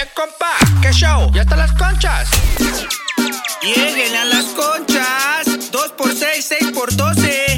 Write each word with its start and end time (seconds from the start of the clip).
Oye, 0.00 0.08
compa, 0.14 0.56
¿qué 0.80 0.92
show? 0.92 1.30
¿Ya 1.34 1.42
están 1.42 1.58
las 1.58 1.72
conchas? 1.72 2.30
Lleguen 3.60 4.16
a 4.16 4.24
las 4.24 4.46
conchas. 4.46 5.70
2 5.70 5.92
por 5.92 6.14
6, 6.14 6.42
6 6.42 6.72
por 6.72 6.94
12. 6.96 7.49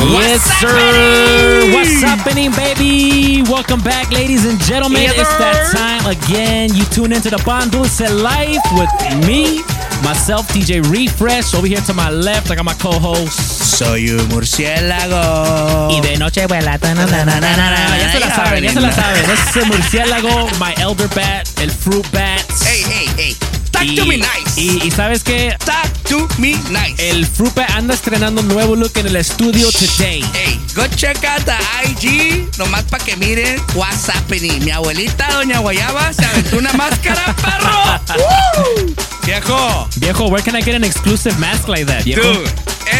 Yes, 0.00 0.42
sir. 0.60 1.72
What's 1.72 2.00
happening, 2.00 2.52
baby? 2.52 3.42
Welcome 3.42 3.80
back, 3.80 4.10
ladies 4.10 4.44
and 4.44 4.58
gentlemen. 4.60 5.02
Yes, 5.02 5.18
it's 5.18 5.36
that 5.38 5.72
time 5.74 6.06
again. 6.06 6.74
You 6.74 6.84
tune 6.84 7.12
into 7.12 7.30
the 7.30 7.38
Pan 7.38 7.68
Dulce 7.68 8.00
Life 8.00 8.62
with 8.78 8.90
me, 9.26 9.62
myself, 10.02 10.46
DJ 10.48 10.80
Refresh. 10.90 11.54
Over 11.54 11.66
here 11.66 11.80
to 11.80 11.94
my 11.94 12.10
left, 12.10 12.50
I 12.50 12.54
got 12.54 12.64
my 12.64 12.74
co-host. 12.74 13.38
Soy 13.78 14.10
un 14.10 14.28
murciélago. 14.28 15.90
Y 15.90 16.00
de 16.00 16.16
noche 16.16 16.46
vuela. 16.46 16.78
Ya 16.78 18.12
se 18.12 18.20
la 18.20 18.34
saben, 18.34 18.64
ya 18.64 18.72
se 18.72 18.80
la 18.80 18.92
saben. 18.92 19.26
This 19.26 19.50
is 19.50 19.56
el 19.56 19.66
murciélago, 19.66 20.48
my 20.58 20.74
elder 20.78 21.08
bat, 21.08 21.48
el 21.60 21.70
fruit 21.70 22.06
bat. 22.12 22.44
Hey, 22.62 22.82
hey, 22.86 23.08
hey. 23.16 23.47
Talk 23.78 23.86
y, 23.86 23.94
to 23.94 24.06
me 24.06 24.16
nice. 24.16 24.60
y, 24.60 24.80
y 24.84 24.90
sabes 24.90 25.22
que 25.22 25.54
Talk 25.64 25.92
to 26.08 26.26
me 26.38 26.56
nice. 26.68 26.96
el 26.98 27.24
bat 27.54 27.70
anda 27.70 27.94
estrenando 27.94 28.40
un 28.40 28.48
nuevo 28.48 28.74
look 28.74 28.90
en 28.96 29.06
el 29.06 29.14
estudio 29.14 29.70
today. 29.70 30.24
Hey, 30.32 30.60
go 30.74 30.82
check 30.96 31.22
out 31.22 31.44
the 31.44 31.54
IG, 31.88 32.50
nomás 32.58 32.82
para 32.90 33.04
que 33.04 33.14
miren 33.16 33.62
what's 33.76 34.08
happening. 34.08 34.64
Mi 34.64 34.72
abuelita, 34.72 35.28
doña 35.32 35.60
Guayaba, 35.60 36.12
se 36.12 36.24
aventó 36.24 36.58
una 36.58 36.72
máscara, 36.72 37.36
perro. 37.36 38.18
Woo! 38.18 38.94
Viejo, 39.28 39.84
Viejo, 40.00 40.30
where 40.30 40.40
can 40.40 40.56
I 40.56 40.62
get 40.62 40.74
an 40.74 40.82
exclusive 40.82 41.38
mask 41.38 41.68
like 41.68 41.84
that, 41.84 42.04
viejo? 42.04 42.22
dude, 42.22 42.48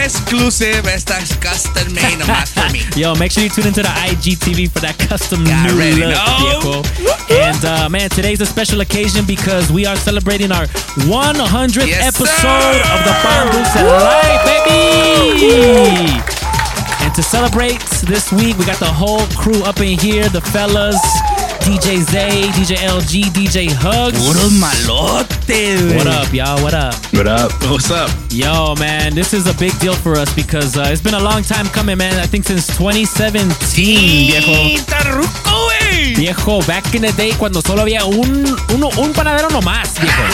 exclusive. 0.04 0.84
Esta 0.86 1.14
es 1.16 1.32
custom 1.40 1.88
made 1.94 2.18
nomás 2.18 2.52
for 2.52 2.68
me. 2.70 2.84
Yo, 3.00 3.14
make 3.14 3.32
sure 3.32 3.42
you 3.42 3.48
tune 3.48 3.66
into 3.66 3.80
the 3.80 3.88
IGTV 3.88 4.70
for 4.70 4.80
that 4.80 4.98
custom 4.98 5.42
new 5.42 5.50
already 5.72 6.04
look, 6.04 6.12
know. 6.12 6.82
viejo. 6.84 7.46
And 7.48 7.64
uh, 7.64 7.88
man, 7.88 8.10
today's 8.10 8.42
a 8.42 8.46
special 8.46 8.82
occasion 8.82 9.24
because 9.24 9.72
we 9.72 9.86
are 9.86 9.96
celebrating 9.96 10.52
our 10.52 10.66
100th 11.08 11.86
Yes, 11.88 12.12
episode 12.12 12.28
sir. 12.28 12.76
of 12.92 13.00
the 13.08 13.14
Dulce 13.24 13.80
Life, 13.88 14.44
baby. 14.44 16.12
And 17.00 17.14
to 17.14 17.22
celebrate 17.22 17.80
this 18.04 18.30
week, 18.32 18.58
we 18.58 18.66
got 18.66 18.78
the 18.78 18.92
whole 18.92 19.24
crew 19.32 19.64
up 19.64 19.80
in 19.80 19.98
here, 19.98 20.28
the 20.28 20.42
fellas. 20.42 21.00
DJ 21.68 22.00
Zay, 22.00 22.48
DJ 22.56 22.76
LG, 22.88 23.28
DJ 23.30 23.68
Huggz. 23.68 24.16
Puros 24.16 24.52
malotes. 24.52 25.94
What 25.94 26.06
up, 26.06 26.32
y'all? 26.32 26.62
What 26.62 26.72
up? 26.72 26.94
What 27.12 27.26
up? 27.26 27.52
What's 27.68 27.90
up? 27.90 28.08
Yo, 28.30 28.74
man, 28.76 29.14
this 29.14 29.34
is 29.34 29.46
a 29.46 29.52
big 29.58 29.78
deal 29.78 29.92
for 29.92 30.16
us 30.16 30.32
because 30.34 30.78
uh, 30.78 30.88
it's 30.88 31.02
been 31.02 31.12
a 31.12 31.20
long 31.20 31.42
time 31.42 31.66
coming, 31.66 31.98
man. 31.98 32.18
I 32.18 32.26
think 32.26 32.46
since 32.46 32.66
2017, 32.68 34.32
viejo. 34.32 34.52
Está 34.80 35.04
ruco. 35.12 35.68
Viejo, 36.16 36.62
back 36.62 36.94
in 36.94 37.02
the 37.02 37.12
day 37.12 37.32
cuando 37.38 37.60
solo 37.60 37.82
había 37.82 38.02
un, 38.06 38.46
uno, 38.74 38.88
un 38.96 39.12
panadero 39.12 39.50
nomás, 39.50 40.00
viejo. 40.00 40.22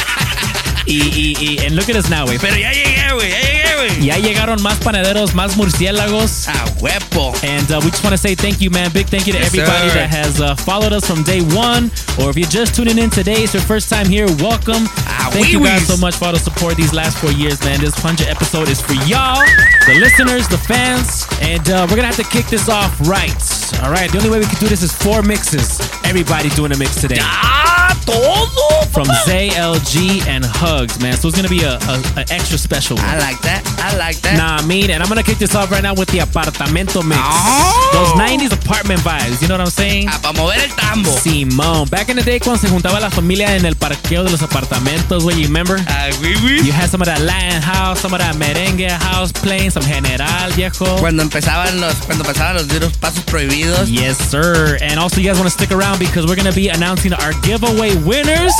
Y, 0.87 1.01
y, 1.01 1.35
y, 1.41 1.65
and 1.65 1.75
look 1.75 1.89
at 1.89 1.97
us 1.97 2.11
now, 2.11 2.27
güey. 2.27 2.39
Pero 2.39 2.57
ya 2.57 2.71
llegué, 2.71 3.11
güey, 3.15 3.31
ya 3.31 3.41
llegué, 3.41 3.64
güey. 3.77 4.05
Ya 4.07 4.17
llegaron 4.19 4.61
más 4.63 4.79
panaderos, 4.79 5.35
más 5.35 5.57
murciélagos. 5.57 6.49
A 6.49 6.65
huevo. 6.81 7.35
And 7.45 7.71
uh, 7.71 7.81
we 7.83 7.91
just 7.91 8.03
want 8.05 8.13
to 8.13 8.19
say 8.19 8.35
thank 8.35 8.61
you, 8.61 8.71
man. 8.71 8.91
Big 8.93 9.07
thank 9.09 9.27
you 9.27 9.33
to 9.33 9.39
Yes, 9.39 9.49
everybody 9.49 9.89
sir. 9.89 9.95
that 9.95 10.11
has 10.11 10.41
uh, 10.41 10.55
followed 10.57 10.93
us 10.93 11.05
from 11.07 11.23
day 11.25 11.41
one. 11.55 11.91
Or 12.21 12.31
if 12.31 12.37
you're 12.37 12.49
just 12.49 12.75
tuning 12.75 12.99
in 12.99 13.11
today, 13.11 13.43
it's 13.45 13.55
your 13.55 13.63
first 13.63 13.89
time 13.91 14.07
here, 14.07 14.27
welcome. 14.41 14.85
Ah, 15.07 15.29
thank 15.33 15.49
you 15.53 15.61
guys 15.63 15.87
so 15.87 15.97
much 15.97 16.17
for 16.17 16.27
all 16.27 16.33
the 16.33 16.39
support 16.39 16.77
these 16.77 16.93
last 16.93 17.19
four 17.19 17.33
years, 17.33 17.61
man. 17.65 17.81
This 17.81 17.95
100 18.03 18.29
episode 18.29 18.69
is 18.69 18.81
for 18.81 18.95
y'all, 19.07 19.43
the 19.87 19.97
listeners, 19.99 20.49
the 20.49 20.59
fans. 20.59 21.27
And 21.41 21.69
uh, 21.71 21.87
we're 21.91 21.97
going 21.97 22.09
to 22.09 22.15
have 22.15 22.17
to 22.17 22.25
kick 22.31 22.47
this 22.47 22.69
off 22.69 22.99
right. 23.09 23.35
All 23.83 23.91
right. 23.91 24.11
The 24.11 24.19
only 24.19 24.31
way 24.31 24.39
we 24.39 24.47
can 24.47 24.59
do 24.61 24.69
this 24.69 24.83
is 24.83 24.93
four 24.93 25.23
mixes. 25.23 25.81
Everybody 26.05 26.49
doing 26.51 26.73
a 26.73 26.77
mix 26.79 27.01
today. 27.01 27.19
Ah, 27.21 27.94
todo. 28.05 28.85
From 28.93 29.07
Zay, 29.27 29.51
LG, 29.51 30.27
and 30.27 30.45
Huggz, 30.45 31.01
man. 31.03 31.17
So 31.17 31.29
it's 31.29 31.37
going 31.37 31.49
to 31.49 31.55
be 31.55 31.65
a, 31.65 31.79
a, 31.79 31.95
a 32.17 32.25
extra 32.31 32.59
special 32.59 32.97
one. 32.97 33.05
I 33.05 33.19
like 33.19 33.41
that. 33.43 33.63
I 33.79 33.97
like 33.97 34.19
that. 34.23 34.37
Nah, 34.37 34.57
I 34.57 34.67
mean, 34.67 34.91
and 34.91 35.03
I'm 35.03 35.09
gonna 35.09 35.23
kick 35.23 35.39
this 35.39 35.55
off 35.55 35.71
right 35.71 35.83
now 35.83 35.95
with 35.95 36.09
the 36.09 36.19
apartamento 36.19 37.05
mix. 37.07 37.21
Oh. 37.21 37.91
Those 37.93 38.13
90s 38.17 38.53
apartment 38.53 39.01
vibes, 39.01 39.43
you 39.43 39.49
know 39.49 39.55
what 39.55 39.61
I'm 39.61 39.75
saying? 39.75 40.09
Ah, 40.09 40.19
para 40.23 40.35
mover 40.35 40.57
el 40.59 40.71
tambo. 40.77 41.11
Simón. 41.11 41.91
Back 41.91 42.09
in 42.09 42.17
the 42.17 42.23
day 42.23 42.39
cuando 42.39 42.61
se 42.61 42.69
juntaba 42.69 43.01
la 43.01 43.11
familia 43.11 43.55
en 43.57 43.65
el 43.67 43.77
parqueo 43.77 44.25
de 44.25 44.31
los 44.31 44.43
apartamentos, 44.43 45.23
güey, 45.23 45.37
you 45.37 45.47
remember? 45.47 45.77
Ah, 45.87 46.09
güey, 46.21 46.35
güey. 46.41 46.65
You 46.65 46.73
had 46.73 46.89
some 46.89 47.03
of 47.03 47.07
that 47.07 47.21
Latin 47.21 47.61
house, 47.61 48.01
some 48.01 48.15
of 48.15 48.21
that 48.21 48.37
merengue 48.37 48.89
house 48.89 49.33
playing, 49.33 49.71
some 49.71 49.85
general, 49.85 50.51
viejo. 50.57 50.99
Cuando 50.99 51.23
empezaban 51.23 51.81
los, 51.81 51.95
cuando 52.07 52.25
empezaban 52.25 52.55
los 52.55 52.69
duros 52.69 52.97
pasos 52.99 53.23
prohibidos. 53.25 53.91
Yes, 53.91 54.17
sir. 54.19 54.79
And 54.81 54.99
also, 54.99 55.21
you 55.21 55.29
guys 55.29 55.39
want 55.39 55.51
to 55.51 55.57
stick 55.57 55.73
around 55.73 55.99
because 55.99 56.27
we're 56.27 56.37
going 56.37 56.51
to 56.51 56.57
be 56.57 56.69
announcing 56.69 57.13
our 57.13 57.33
giveaway 57.43 57.84
winners. 57.93 58.55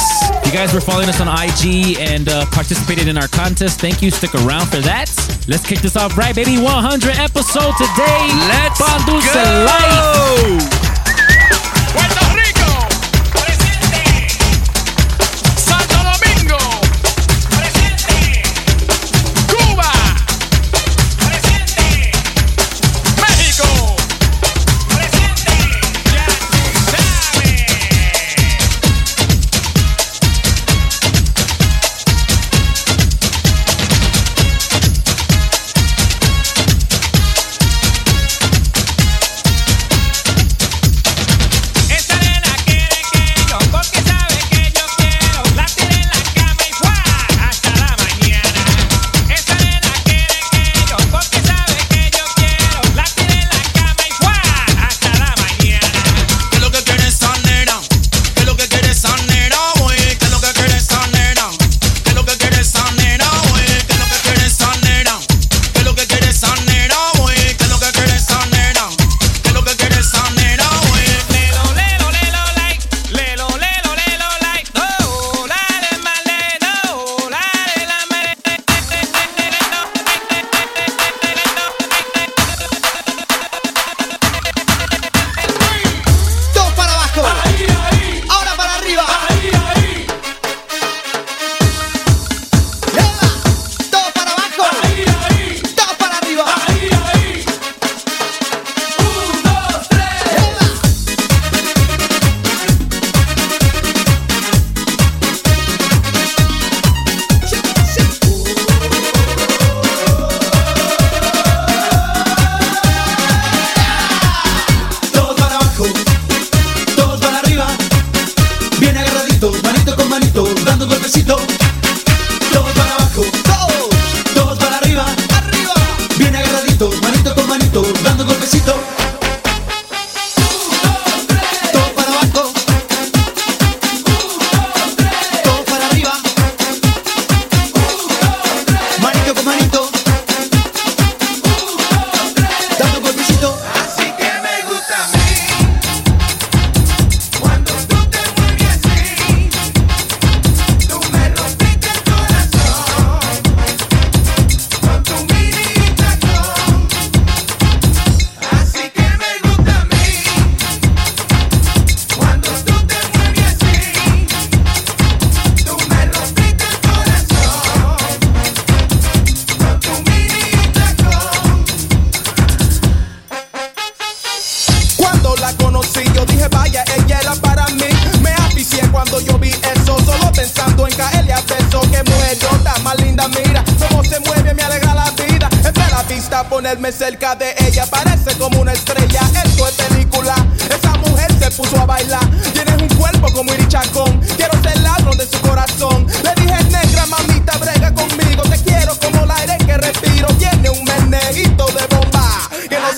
You 0.45 0.53
guys 0.53 0.75
were 0.75 0.81
following 0.81 1.09
us 1.09 1.21
on 1.21 1.29
IG 1.29 1.99
and 1.99 2.29
uh, 2.29 2.45
participated 2.47 3.09
in 3.09 3.17
our 3.17 3.29
contest, 3.29 3.81
thank 3.81 4.03
you. 4.03 4.11
Stick 4.11 4.35
around 4.35 4.67
for 4.67 4.79
that. 4.79 5.09
Let's 5.49 5.67
kick 5.67 5.81
this 5.81 5.97
off 5.97 6.17
right, 6.17 6.35
baby. 6.35 6.59
100 6.59 7.17
episode 7.17 7.73
today. 7.77 8.29
Let's 8.49 8.79
go. 8.79 10.69
Life. 10.69 10.84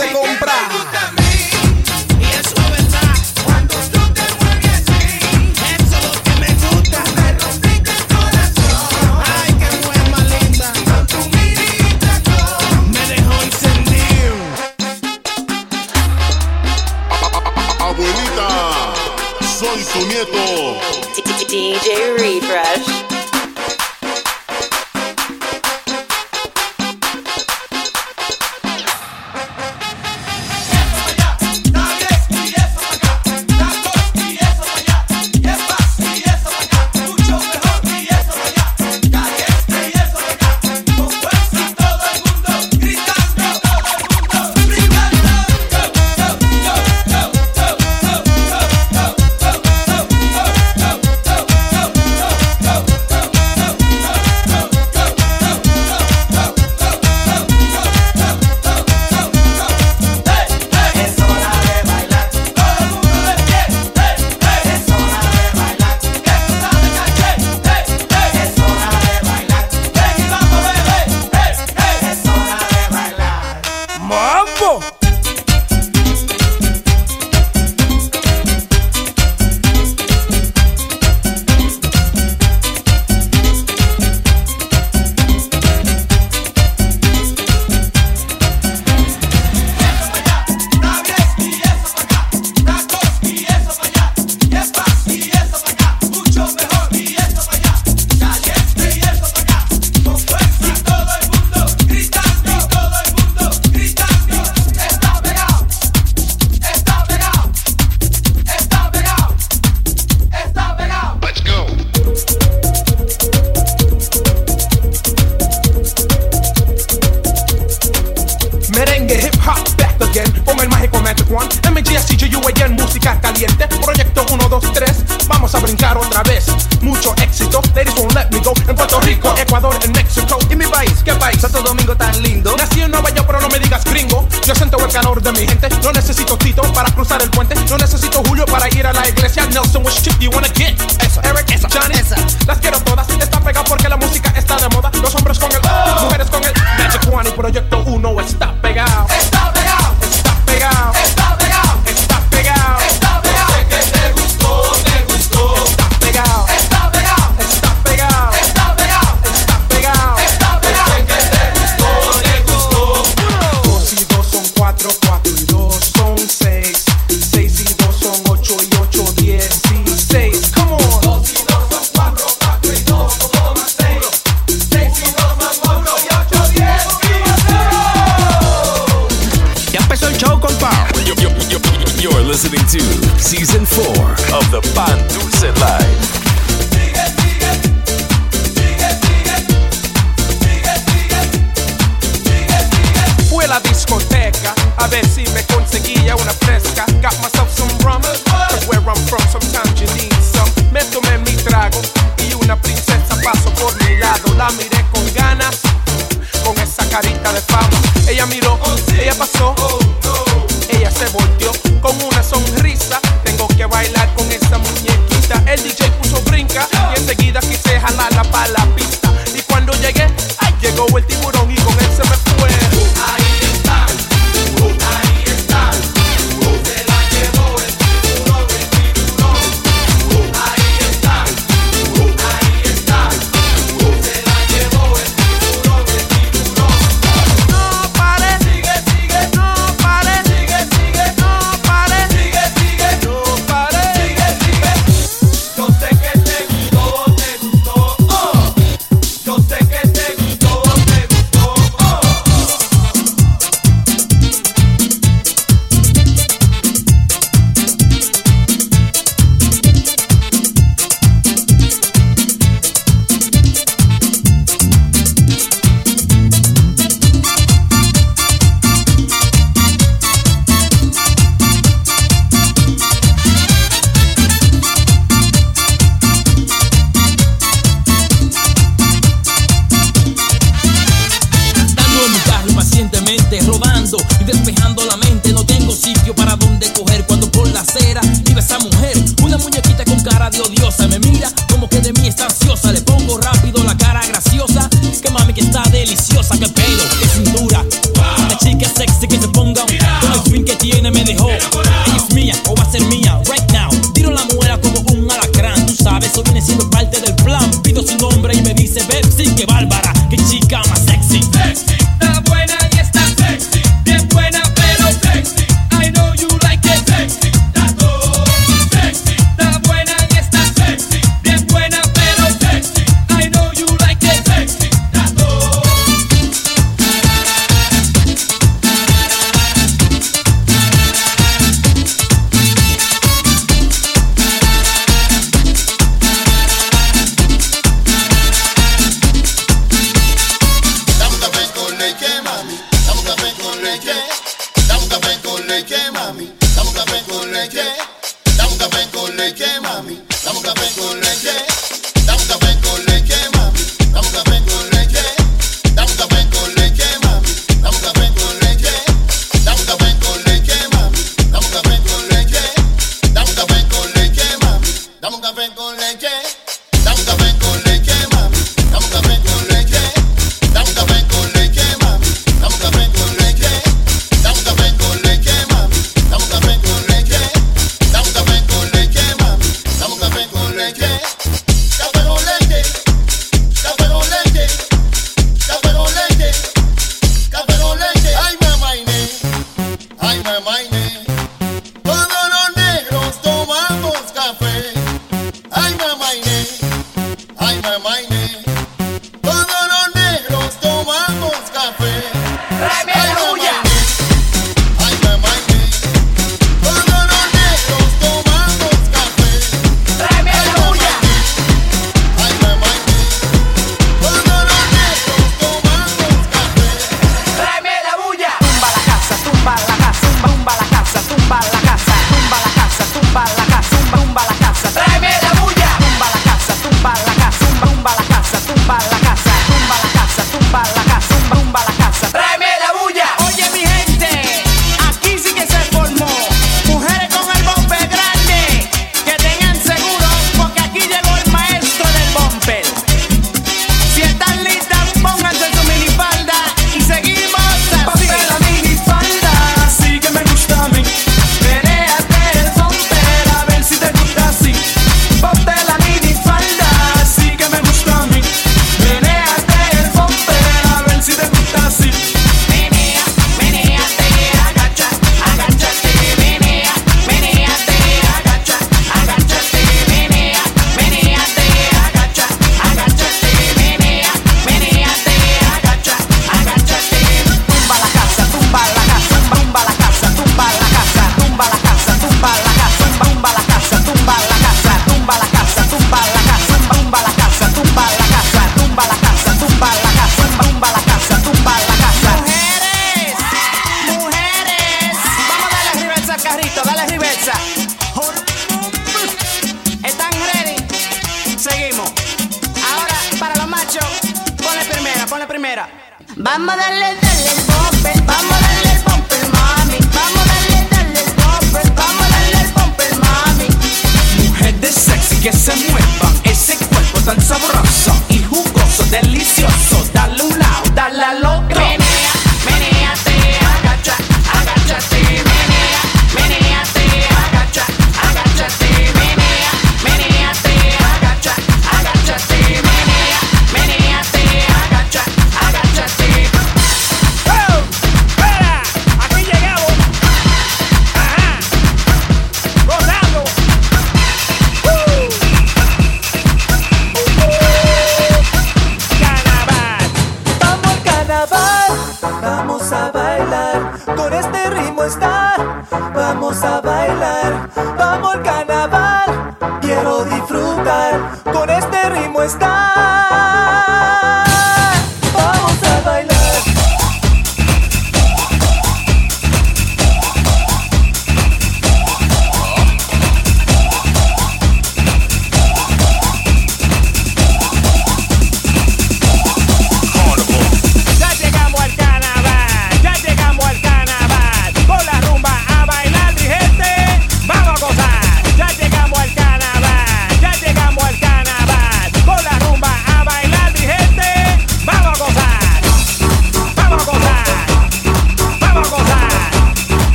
Se 0.00 0.12
compra. 0.12 0.99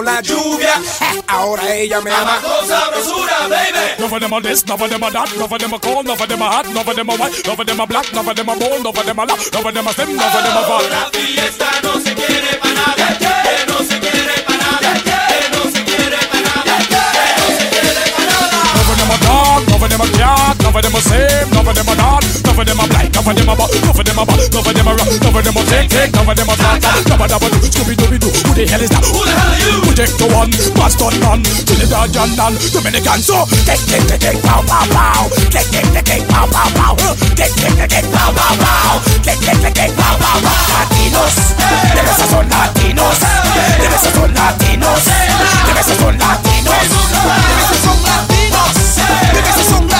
Vino 0.00 0.02
la 0.02 0.20
lluvia. 0.20 0.80
Ahora 1.26 1.74
ella 1.74 2.00
me 2.00 2.10
ama. 2.10 2.40
None 3.98 4.12
of 4.12 4.20
them 4.20 4.32
are 4.32 4.40
this, 4.40 4.66
none 4.66 4.80
of 4.80 4.90
them 4.90 5.02
are 5.02 5.10
that, 5.10 5.36
none 5.36 5.52
of 5.52 5.58
them 5.58 5.74
are 5.74 5.80
cold, 5.80 6.06
none 6.06 6.20
of 6.20 6.28
them 6.28 6.42
are 6.42 6.50
hot, 6.50 6.66
none 6.66 6.88
of 6.88 6.96
them 6.96 7.10
are 7.10 7.16
white, 7.16 7.46
none 7.46 7.60
of 7.60 7.66
them 7.66 7.80
are 7.80 7.86
black, 7.86 8.12
none 8.12 8.28
of 8.28 8.36
them 8.36 8.48
are 8.48 8.58
bold, 8.58 8.82
none 8.82 8.96
of 8.96 9.04
them 9.06 9.18
are 9.18 9.26
loud, 9.26 9.38
none 9.52 9.66
of 9.66 9.74
them 9.74 9.86
are 9.86 9.94
slim, 9.94 10.16
none 10.16 10.26
of 10.26 10.42
them 10.44 10.56
are 10.56 10.64
fat. 10.64 10.90
La 10.90 11.10
fiesta 11.10 11.68
no 11.82 12.00
se 12.00 12.14
quiere 12.14 12.58
para 12.60 12.74
nada, 12.74 13.06
que 13.20 13.66
no 13.68 13.78
se 13.84 14.00
quiere 14.00 14.42
para 14.46 14.58
nada, 14.58 14.90
que 15.04 15.40
no 15.52 15.62
se 15.70 15.84
quiere 15.84 16.18
para 16.32 16.40
nada, 16.48 16.74
que 16.90 17.26
no 17.36 17.46
se 17.58 17.64
quiere 17.70 18.04
para 18.16 18.32
nada. 18.32 18.58
Of 18.80 18.96
them 18.96 19.10
are 19.10 19.20
dark, 19.20 19.68
of 19.74 19.82
them 19.88 20.00
are 20.00 20.12
cat, 20.16 20.56
none 20.62 20.76
of 20.76 20.82
them 20.82 20.96
are 20.96 21.04
same, 21.04 21.52
of 21.58 21.74
them 21.74 21.88
are 21.88 21.96
not, 21.96 22.19
Cover 22.60 22.76
them 22.76 22.84
up 22.84 22.92
like, 22.92 23.08
cover 23.08 23.32
them 23.32 23.48
up, 23.48 23.56
uh, 23.56 23.72
cover 23.88 24.04
them 24.04 24.18
up, 24.20 24.28
uh, 24.28 24.36
cover 24.52 24.72
them 24.76 24.84
up, 24.84 25.00
uh, 25.00 25.08
cover 25.24 25.40
them 25.40 25.56
up, 25.56 25.64
take, 25.64 25.88
take, 25.88 26.12
cover 26.12 26.36
them 26.36 26.44
up, 26.44 26.60
tata, 26.60 26.92
cover 27.08 27.24
them 27.24 27.40
up, 27.40 27.56
Scooby 27.64 27.96
Dooby 27.96 28.20
Doo. 28.20 28.28
Who 28.28 28.52
the 28.52 28.68
hell 28.68 28.84
is 28.84 28.92
that? 28.92 29.00
Who 29.00 29.24
the 29.24 29.32
hell 29.32 29.48
are 29.48 29.60
you? 29.64 29.80
Proyecto 29.80 30.28
Uno, 30.28 30.44
Boston 30.76 31.16
man, 31.24 31.40
Trinidad 31.40 32.12
and 32.12 32.36
and 32.36 32.60
Dominican. 32.68 33.24
So 33.24 33.48
take, 33.64 33.80
take, 33.88 34.04
take, 34.12 34.20
take, 34.20 34.44
pow, 34.44 34.60
pow, 34.68 34.84
pow, 34.92 35.32
take, 35.48 35.72
take, 35.72 35.88
take, 35.88 36.04
take, 36.04 36.28
pow, 36.28 36.44
pow, 36.52 36.68
pow, 36.76 37.00
take, 37.32 37.48
take, 37.56 37.80
take, 37.80 37.96
take, 37.96 38.08
pow, 38.12 38.28
pow, 38.28 38.52
pow, 38.52 39.00
take, 39.24 39.40
take, 39.40 39.56
take, 39.64 39.76
take, 39.80 39.96
pow, 39.96 40.20
pow, 40.20 40.36
pow. 40.44 40.84
Latinos, 40.84 41.56
the 41.96 42.02
best 42.04 42.28
son 42.28 42.44
Latinos, 42.44 43.20
the 43.24 43.88
best 43.88 44.04
son 44.12 44.36
Latinos, 44.36 45.04
the 45.08 45.72
best 45.72 45.96
son 45.96 46.12
Latinos, 46.12 46.84
the 46.84 47.56
best 47.56 47.72
son 47.80 47.96
Latinos, 48.04 48.84
the 49.00 49.40
best 49.48 49.64
son 49.64 49.88
Latinos. 49.88 49.99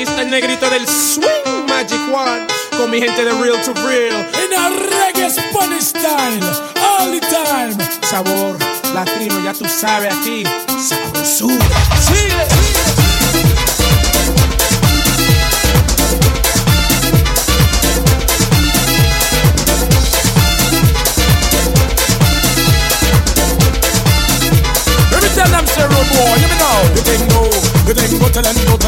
Aquí 0.00 0.10
está 0.10 0.22
el 0.22 0.30
negrito 0.30 0.70
del 0.70 0.86
swing 0.88 1.66
Magic 1.68 2.00
One 2.10 2.46
con 2.76 2.90
mi 2.90 3.00
gente 3.00 3.22
de 3.22 3.32
Real 3.32 3.60
to 3.62 3.74
Real. 3.86 4.26
In 4.42 4.54
a 4.56 4.70
reggae 4.70 5.28
Spanish 5.28 5.88
style, 5.88 6.40
all 6.80 7.10
the 7.10 7.20
time. 7.20 7.76
Sabor 8.02 8.56
latino, 8.94 9.38
ya 9.44 9.52
tú 9.52 9.66
sabes 9.68 10.14
aquí. 10.14 10.44
Sabrosura. 10.78 11.66
Sigue. 12.00 12.34
Let 25.10 25.22
me 25.22 25.28
tell 25.34 25.50
them, 25.50 25.66
say, 25.66 25.82
road 25.82 26.08
boy, 26.08 26.38
you 26.40 26.48
me 26.48 26.56
know. 26.56 26.80
You 26.94 27.02
think 27.02 27.28
no, 27.28 27.44
you 27.86 27.94
think 27.94 28.20
go 28.22 28.28
tell 28.30 28.42
them 28.42 28.56
go. 28.66 28.79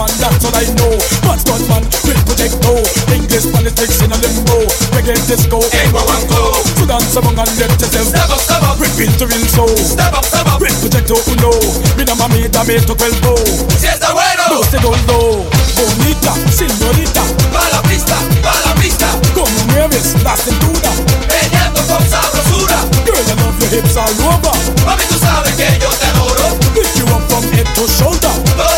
Man, 0.00 0.08
that's 0.16 0.40
all 0.48 0.56
I 0.56 0.64
know. 0.80 0.96
Man's 1.28 1.44
gun 1.44 1.60
man, 1.68 1.84
with 2.08 2.16
project 2.24 2.56
no. 2.64 2.72
English 3.12 3.44
politics 3.52 4.00
in 4.00 4.08
a 4.08 4.16
limbo. 4.16 4.64
Reggae 4.96 5.12
disco, 5.28 5.60
ain't 5.76 5.92
go 5.92 6.00
and 6.00 6.24
go. 6.24 6.56
So 6.80 6.88
dance 6.88 7.12
among 7.20 7.36
and 7.36 7.52
let 7.60 7.68
yourself. 7.76 8.08
Step 8.08 8.32
up, 8.32 8.40
step 8.40 8.64
up. 8.64 8.80
Bring 8.80 8.96
real 8.96 9.12
to 9.20 9.28
real 9.28 9.44
soul. 9.52 9.68
Step 9.76 10.16
up, 10.16 10.24
step 10.24 10.48
up. 10.48 10.56
With 10.56 10.72
Proyecto 10.80 11.20
Uno. 11.36 11.52
Mi 12.00 12.08
na 12.08 12.16
mamita, 12.16 12.64
me 12.64 12.80
to 12.80 12.96
cuerpo. 12.96 13.36
Si 13.76 13.92
está 13.92 14.16
bueno. 14.16 14.40
No 14.48 14.64
se 14.64 14.80
doldo. 14.80 15.44
Bonita, 15.76 16.32
señorita. 16.48 17.20
Pa 17.52 17.68
la 17.68 17.82
pista, 17.84 18.16
pa 18.40 18.56
la 18.64 18.72
pista. 18.80 19.04
Como 19.36 19.52
mueves 19.68 20.16
la 20.24 20.32
cintura. 20.32 20.96
Meneando 21.28 21.80
con 21.84 22.00
sabrosura. 22.08 22.88
Girl, 23.04 23.20
I 23.20 23.36
love 23.36 23.60
your 23.60 23.68
hips 23.68 24.00
all 24.00 24.08
over. 24.32 24.56
Mami, 24.88 25.04
tú 25.12 25.20
sabes 25.20 25.52
que 25.60 25.68
yo 25.76 25.92
te 25.92 26.06
adoro. 26.08 26.56
Pick 26.72 26.88
you 26.96 27.04
up 27.12 27.20
from 27.28 27.44
head 27.52 27.68
to 27.76 27.84
shoulder. 27.84 28.32
Oh, 28.56 28.69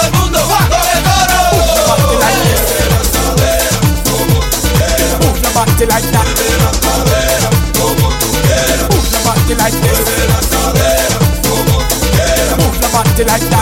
parte 5.82 6.02
like 6.02 6.12
that. 6.12 6.26
Hazla 6.52 6.72
saber 6.80 7.42
como 7.78 8.08
like 9.54 9.78
this. 9.80 9.98
Hazla 10.28 10.40
saber 10.50 11.08
como 11.56 11.78
like 13.24 13.48
that. 13.50 13.61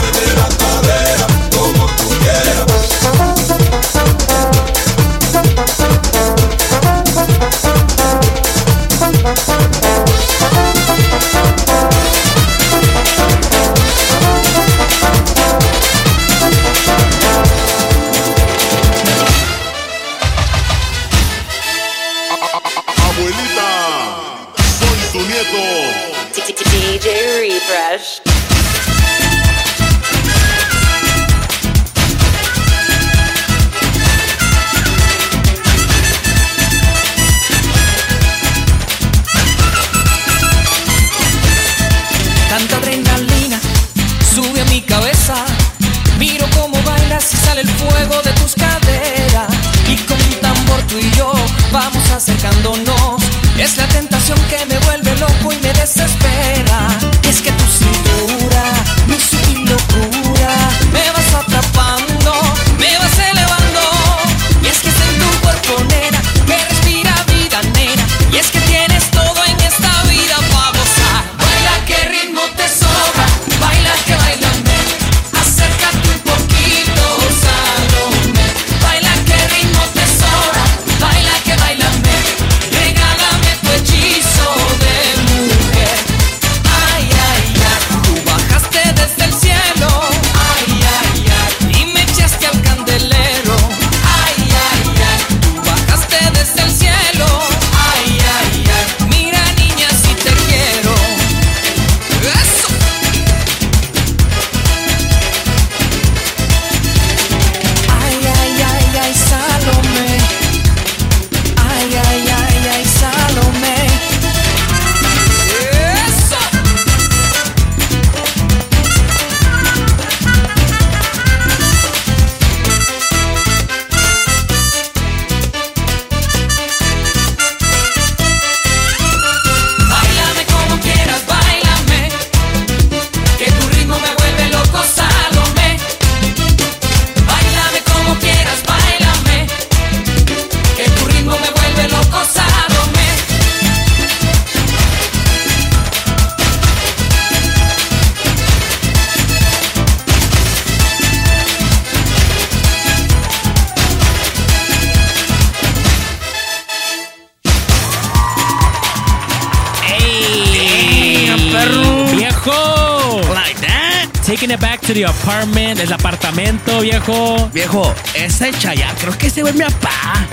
Taking 164.41 164.55
it 164.55 164.59
back 164.59 164.81
to 164.81 164.91
the 164.93 165.03
apartment, 165.03 165.79
el 165.79 165.93
apartamento, 165.93 166.81
viejo. 166.81 167.47
Viejo, 167.53 167.93
ese 168.15 168.51
Chayanne, 168.51 168.97
creo 168.97 169.15
que 169.15 169.27
ese 169.27 169.41
fue 169.41 169.53
mi 169.53 169.59
papá. 169.59 170.25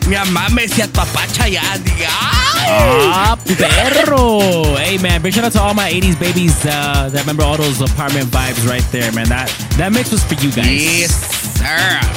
mi 0.08 0.16
mamá 0.16 0.48
me 0.48 0.62
decía, 0.62 0.88
papá 0.88 1.24
Chayanne. 1.32 1.84
Dije, 1.84 2.06
¡ay! 2.06 3.10
Ah, 3.12 3.38
perro. 3.46 4.76
Hey, 4.76 4.98
man, 4.98 5.22
big 5.22 5.32
shout 5.32 5.44
out 5.44 5.52
to 5.52 5.62
all 5.62 5.74
my 5.74 5.88
80s 5.88 6.18
babies 6.18 6.66
uh, 6.66 7.08
that 7.12 7.20
remember 7.20 7.44
all 7.44 7.56
those 7.56 7.80
apartment 7.80 8.26
vibes 8.32 8.68
right 8.68 8.84
there, 8.90 9.12
man. 9.12 9.28
That 9.28 9.48
that 9.78 9.92
mix 9.92 10.10
was 10.10 10.24
for 10.24 10.34
you 10.34 10.50
guys. 10.50 10.66
Yes. 10.66 11.49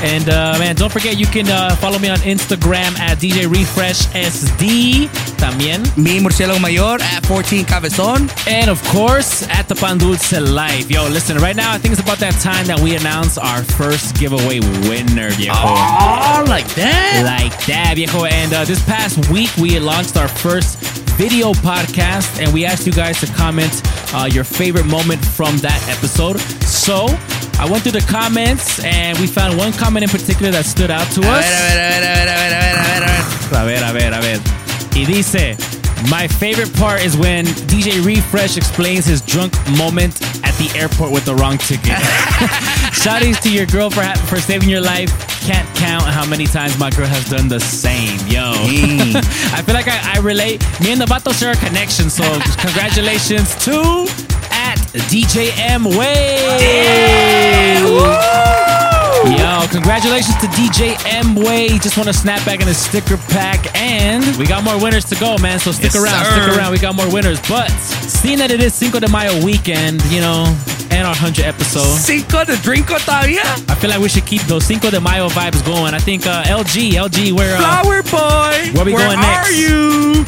And 0.03 0.27
uh, 0.29 0.57
man, 0.59 0.75
don't 0.75 0.91
forget 0.91 1.17
you 1.17 1.25
can 1.25 1.47
uh, 1.47 1.75
follow 1.75 1.99
me 1.99 2.09
on 2.09 2.17
Instagram 2.19 2.97
at 2.99 3.19
DJ 3.19 3.49
Refresh 3.49 4.07
SD 4.07 5.07
también. 5.37 5.83
Mi 5.97 6.19
murciélago 6.19 6.59
mayor 6.61 6.97
at 7.01 7.25
14 7.25 7.65
Cabezón. 7.65 8.29
And 8.47 8.69
of 8.69 8.83
course, 8.89 9.47
at 9.49 9.67
the 9.67 9.75
Pan 9.75 9.97
Dulce 9.97 10.39
Life. 10.39 10.89
Yo, 10.89 11.07
listen, 11.07 11.37
right 11.37 11.55
now 11.55 11.71
I 11.71 11.77
think 11.77 11.93
it's 11.93 12.01
about 12.01 12.19
that 12.19 12.33
time 12.41 12.65
that 12.67 12.79
we 12.79 12.95
announce 12.95 13.37
our 13.37 13.63
first 13.63 14.15
giveaway 14.19 14.59
winner, 14.89 15.29
viejo. 15.31 15.53
Oh, 15.55 16.43
like 16.47 16.67
that? 16.75 17.23
Like 17.23 17.65
that, 17.65 17.93
viejo. 17.95 18.25
And 18.25 18.53
uh, 18.53 18.65
this 18.65 18.83
past 18.85 19.29
week, 19.29 19.55
we 19.57 19.79
launched 19.79 20.17
our 20.17 20.27
first 20.27 20.79
video 21.17 21.53
podcast, 21.53 22.41
and 22.41 22.51
we 22.53 22.65
asked 22.65 22.87
you 22.87 22.93
guys 22.93 23.19
to 23.19 23.27
comment 23.27 23.81
uh, 24.13 24.27
your 24.31 24.43
favorite 24.43 24.85
moment 24.85 25.23
from 25.23 25.57
that 25.57 25.79
episode. 25.87 26.39
So 26.65 27.07
I 27.63 27.65
went 27.71 27.83
through 27.83 27.93
the 27.93 28.05
comments, 28.11 28.83
and 28.83 29.17
we 29.19 29.25
found 29.25 29.57
one 29.57 29.71
comment 29.71 30.03
in 30.03 30.09
particular 30.09 30.51
that 30.51 30.65
stood 30.65 30.91
out 30.91 31.09
to 31.15 31.21
us. 31.21 31.47
a 31.47 31.63
ver, 31.63 31.79
a 31.79 31.95
ver, 31.95 32.27
a 32.27 32.35
ver, 32.35 32.51
a 32.51 32.91
ver, 32.91 33.55
a 33.55 33.63
ver, 33.63 33.83
a 33.87 33.93
ver, 33.93 34.11
a 34.11 34.21
ver. 34.21 34.39
Y 34.91 35.05
dice, 35.07 35.55
my 36.11 36.27
favorite 36.27 36.75
part 36.75 36.99
is 36.99 37.15
when 37.15 37.45
DJ 37.71 38.03
Refresh 38.05 38.57
explains 38.57 39.05
his 39.05 39.21
drunk 39.21 39.53
moment 39.77 40.21
at 40.43 40.51
the 40.59 40.69
airport 40.77 41.13
with 41.13 41.23
the 41.23 41.35
wrong 41.35 41.57
ticket. 41.57 41.95
Shoutouts 42.99 43.39
to 43.43 43.49
your 43.49 43.65
girl 43.67 43.89
for, 43.89 44.03
for 44.27 44.41
saving 44.41 44.67
your 44.67 44.81
life. 44.81 45.07
Can't 45.39 45.67
count 45.77 46.03
how 46.03 46.25
many 46.25 46.47
times 46.47 46.77
my 46.77 46.89
girl 46.89 47.07
has 47.07 47.29
done 47.29 47.47
the 47.47 47.61
same. 47.61 48.19
Yo. 48.27 48.51
I 49.55 49.63
feel 49.63 49.73
like 49.73 49.87
I, 49.87 50.15
I 50.15 50.19
relate. 50.19 50.59
Me 50.81 50.91
and 50.91 50.99
the 50.99 51.05
Vato 51.05 51.31
share 51.31 51.53
a 51.53 51.55
connection, 51.55 52.09
so 52.09 52.27
congratulations 52.59 53.55
to 53.63 54.03
DJ 54.93 55.51
M 55.57 55.85
Way. 55.85 56.37
Yo, 59.37 59.65
congratulations 59.71 60.35
to 60.37 60.47
DJ 60.47 60.95
M 61.13 61.35
Way. 61.35 61.69
Just 61.79 61.97
want 61.97 62.07
to 62.07 62.13
snap 62.13 62.45
back 62.45 62.61
in 62.61 62.67
a 62.67 62.73
sticker 62.73 63.17
pack. 63.29 63.75
And 63.75 64.23
we 64.37 64.45
got 64.45 64.63
more 64.63 64.79
winners 64.81 65.05
to 65.05 65.15
go, 65.15 65.37
man. 65.39 65.59
So 65.59 65.71
stick 65.71 65.93
Yes, 65.93 65.95
around, 65.95 66.25
sir. 66.25 66.43
stick 66.43 66.57
around. 66.57 66.71
We 66.71 66.77
got 66.79 66.95
more 66.95 67.09
winners. 67.11 67.39
But 67.49 67.69
seeing 67.71 68.37
that 68.39 68.51
it 68.51 68.61
is 68.61 68.73
Cinco 68.73 68.99
de 68.99 69.07
Mayo 69.09 69.43
weekend, 69.43 70.03
you 70.11 70.21
know, 70.21 70.45
and 70.91 71.07
our 71.07 71.15
100 71.15 71.43
episode, 71.45 71.97
Cinco 71.97 72.43
de 72.45 72.53
Drinko 72.57 72.99
todavía. 72.99 73.41
I 73.69 73.75
feel 73.75 73.89
like 73.89 73.99
we 73.99 74.09
should 74.09 74.25
keep 74.27 74.41
those 74.43 74.63
Cinco 74.65 74.91
de 74.91 74.99
Mayo 75.01 75.27
vibes 75.29 75.65
going. 75.65 75.93
I 75.95 75.99
think 75.99 76.27
uh, 76.27 76.43
LG, 76.43 76.91
LG, 76.91 77.31
where, 77.31 77.55
uh, 77.57 77.81
Flower 77.81 78.03
boy. 78.03 78.71
where 78.75 78.85
we 78.85 78.91
going 78.91 79.19
next? 79.19 79.49
are 79.49 79.53
you? 79.53 80.25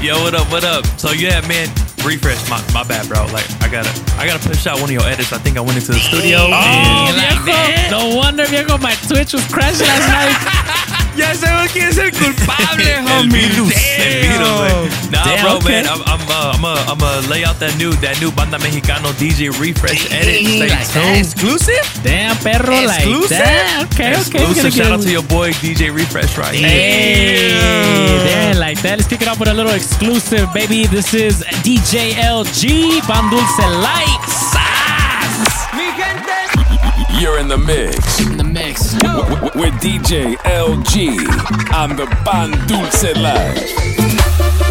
Yo, 0.06 0.22
what 0.22 0.34
up? 0.34 0.50
What 0.50 0.64
up? 0.64 0.86
So 0.98 1.10
yeah, 1.12 1.46
man, 1.46 1.68
refresh. 2.04 2.40
My, 2.48 2.60
my 2.72 2.84
bad, 2.84 3.08
bro. 3.08 3.26
Like 3.32 3.48
I 3.62 3.68
gotta 3.68 3.90
I 4.16 4.26
gotta 4.26 4.46
push 4.46 4.66
out 4.66 4.80
one 4.80 4.90
of 4.90 4.94
your 4.94 5.06
edits. 5.06 5.32
I 5.32 5.38
think 5.38 5.56
I 5.56 5.60
went 5.60 5.76
into 5.78 5.92
the 5.92 6.00
studio. 6.00 6.38
Oh, 6.48 7.10
and 7.10 7.40
viejo, 7.44 7.90
no 7.90 8.16
wonder, 8.16 8.44
viejo, 8.46 8.78
my 8.78 8.94
Twitch 9.08 9.32
was 9.32 9.46
crashing 9.48 9.86
last 9.86 10.08
night. 10.08 10.96
Ya 11.20 11.34
sabemos 11.34 11.70
quién 11.72 11.88
es 11.88 11.98
el 11.98 12.10
culpable, 12.12 12.94
El 12.96 13.06
homie. 13.06 13.46
virus, 13.48 13.74
el 13.98 14.20
virus, 14.22 14.48
man. 14.48 14.88
Nah, 15.10 15.24
Damn, 15.24 15.42
bro, 15.44 15.56
okay. 15.56 15.82
man, 15.82 15.86
I'm 15.86 16.00
I'm 16.06 16.20
uh, 16.30 16.52
I'm 16.54 16.64
uh, 16.64 16.92
I'm 16.92 17.02
uh, 17.02 17.28
lay 17.28 17.44
out 17.44 17.58
that 17.60 17.76
new 17.76 17.92
that 18.00 18.18
new 18.20 18.30
Banda 18.32 18.56
Mexicano 18.58 19.12
DJ 19.20 19.50
refresh 19.60 20.10
edit. 20.10 20.40
Stay 20.46 20.60
like 20.60 20.70
that. 20.70 20.88
tuned. 20.94 21.18
Exclusive? 21.20 21.84
Damn, 22.02 22.36
perro, 22.40 22.72
like 22.86 23.04
Exclusive? 23.04 23.36
that. 23.36 23.86
Okay, 23.92 24.12
okay. 24.16 24.20
Exclusive. 24.20 24.72
Shout 24.72 24.86
get 24.88 24.92
out 24.92 25.02
to 25.02 25.10
your 25.10 25.22
boy 25.24 25.50
DJ 25.60 25.92
Refresh 25.94 26.38
right 26.38 26.54
here. 26.54 26.68
Hey, 26.68 28.18
there, 28.24 28.54
like 28.54 28.80
that. 28.82 28.96
Let's 28.98 29.08
kick 29.08 29.20
it 29.20 29.28
off 29.28 29.38
with 29.38 29.48
a 29.50 29.54
little 29.54 29.74
exclusive, 29.74 30.48
baby. 30.54 30.86
This 30.86 31.12
is 31.12 31.42
DJ 31.66 32.12
LG, 32.16 33.00
Pan 33.04 33.28
Dulce 33.28 33.60
Life. 33.84 34.56
You're 37.20 37.38
in 37.38 37.48
the 37.48 37.58
mix. 37.58 38.20
In 38.24 38.38
the 38.38 38.44
mix. 38.44 38.69
W- 38.98 39.22
w- 39.22 39.50
with 39.60 39.74
DJ 39.80 40.36
LG 40.44 41.16
on 41.74 41.96
the 41.96 42.06
Pan 42.24 42.50
Dulce 42.66 43.14
Life. 43.16 44.69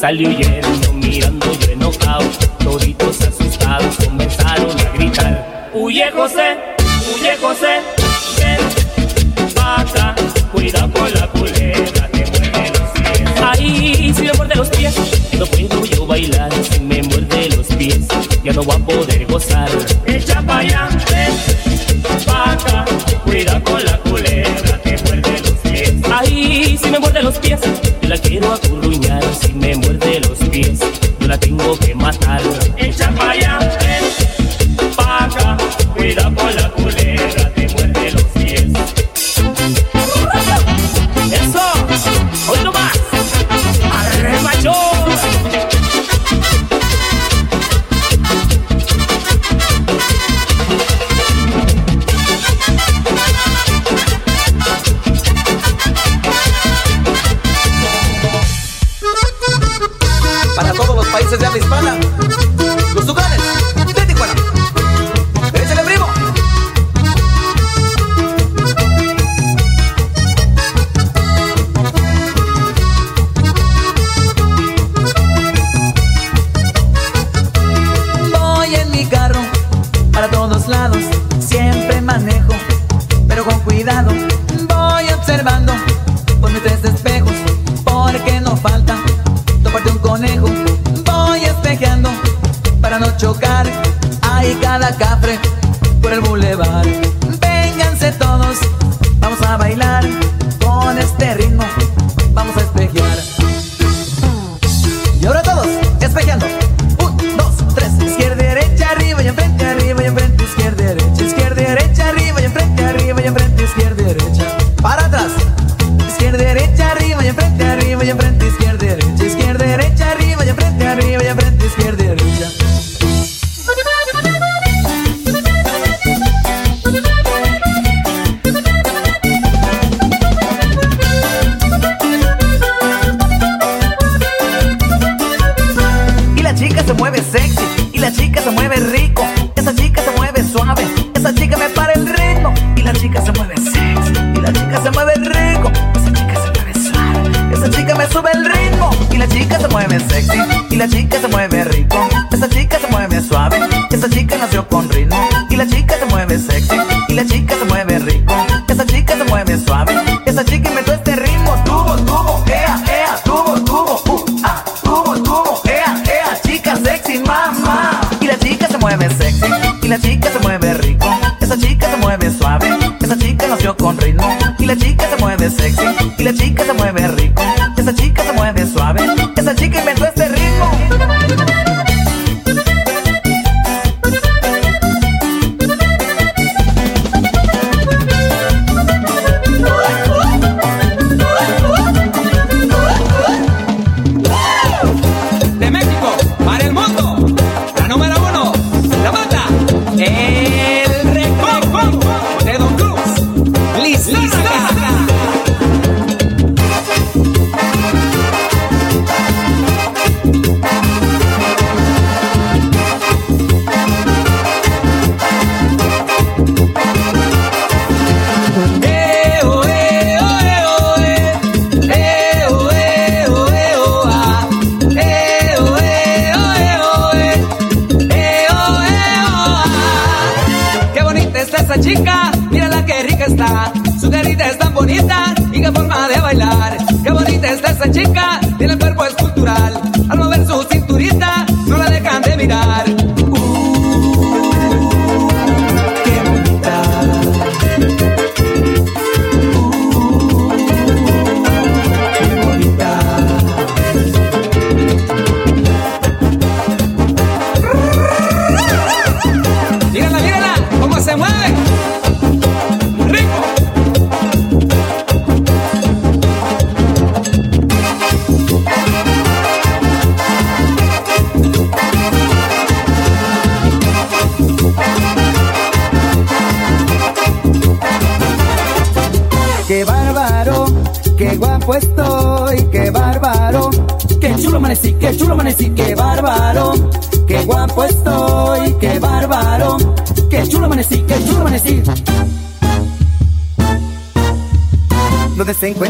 Salió 0.00 0.30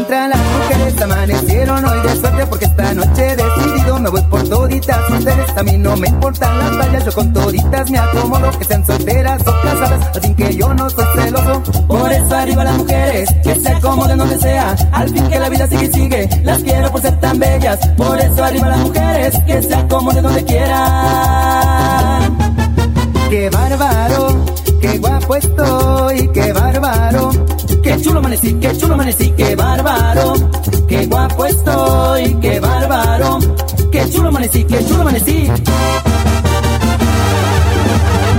encuentran 0.01 0.29
las 0.29 0.39
mujeres. 0.39 1.01
Amanecieron 1.01 1.85
hoy 1.85 2.01
de 2.01 2.15
suerte 2.15 2.45
porque 2.47 2.65
esta 2.65 2.93
noche 2.93 3.35
decidido 3.35 3.99
me 3.99 4.09
voy 4.09 4.21
por 4.23 4.47
toditas. 4.47 5.09
Ustedes 5.09 5.57
a 5.57 5.63
mí 5.63 5.77
no 5.77 5.95
me 5.97 6.07
importan 6.07 6.57
las 6.57 6.77
vallas, 6.77 7.05
yo 7.05 7.11
con 7.11 7.33
toditas 7.33 7.91
me 7.91 7.97
acomodo. 7.99 8.51
Que 8.57 8.65
sean 8.65 8.85
solteras 8.85 9.41
o 9.41 9.61
casadas, 9.61 10.15
al 10.15 10.21
fin 10.21 10.35
que 10.35 10.55
yo 10.55 10.73
no 10.73 10.89
soy 10.89 11.05
celoso. 11.15 11.61
Por 11.87 12.11
eso 12.11 12.35
arriba 12.35 12.63
las 12.63 12.77
mujeres, 12.77 13.29
que 13.43 13.55
se 13.55 13.69
acomoden 13.69 14.17
donde 14.17 14.39
sea. 14.39 14.75
Al 14.91 15.09
fin 15.09 15.27
que 15.27 15.39
la 15.39 15.49
vida 15.49 15.67
sigue 15.67 15.85
y 15.85 15.91
sigue, 15.91 16.29
las 16.43 16.63
quiero 16.63 16.91
por 16.91 17.01
ser 17.01 17.19
tan 17.19 17.39
bellas. 17.39 17.79
Por 17.97 18.19
eso 18.19 18.43
arriba 18.43 18.69
las 18.69 18.79
mujeres, 18.79 19.39
que 19.45 19.61
se 19.61 19.75
acomoden 19.75 20.23
donde 20.23 20.43
quieran. 20.45 22.37
¡Qué 23.29 23.49
bárbaro! 23.49 24.60
qué 24.81 24.97
guapo 24.97 25.35
estoy, 25.35 26.29
qué 26.33 26.53
bárbaro. 26.53 27.29
Qué 27.83 28.01
chulo 28.01 28.19
amanecí, 28.19 28.53
qué 28.55 28.77
chulo 28.77 28.95
amanecí, 28.95 29.31
qué 29.37 29.55
bárbaro. 29.55 30.33
Qué 30.87 31.05
guapo 31.05 31.45
estoy, 31.45 32.35
qué 32.41 32.59
bárbaro. 32.59 33.39
Qué 33.91 34.09
chulo 34.11 34.29
amanecí, 34.29 34.63
qué 34.65 34.85
chulo 34.85 35.01
amanecí. 35.01 35.51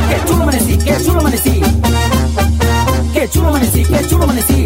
Qué 0.09 0.25
chulo 0.27 0.43
amanecí, 0.43 0.79
qué 0.79 0.97
chulo 1.05 1.21
amanecí. 1.21 1.63
Qué 3.15 3.29
chulo 3.29 3.49
amanecí, 3.49 3.85
qué 3.85 4.07
chulo 4.09 4.25
amanecí. 4.25 4.65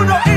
uno 0.00 0.27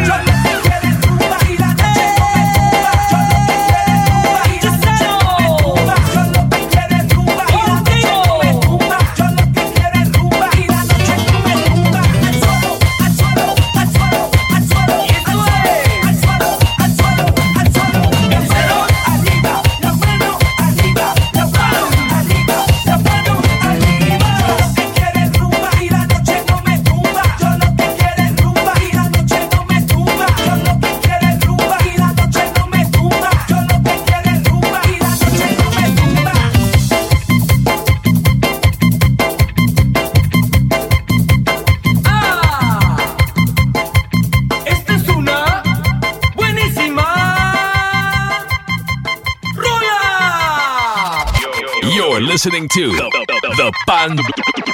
listening 52.44 52.68
to 52.68 52.88
the, 52.88 53.26
the, 53.28 53.54
the 53.56 53.72
Pan 53.86 54.16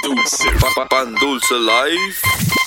Dulce. 0.02 0.42
Pan 0.88 1.14
Dulce 1.20 2.57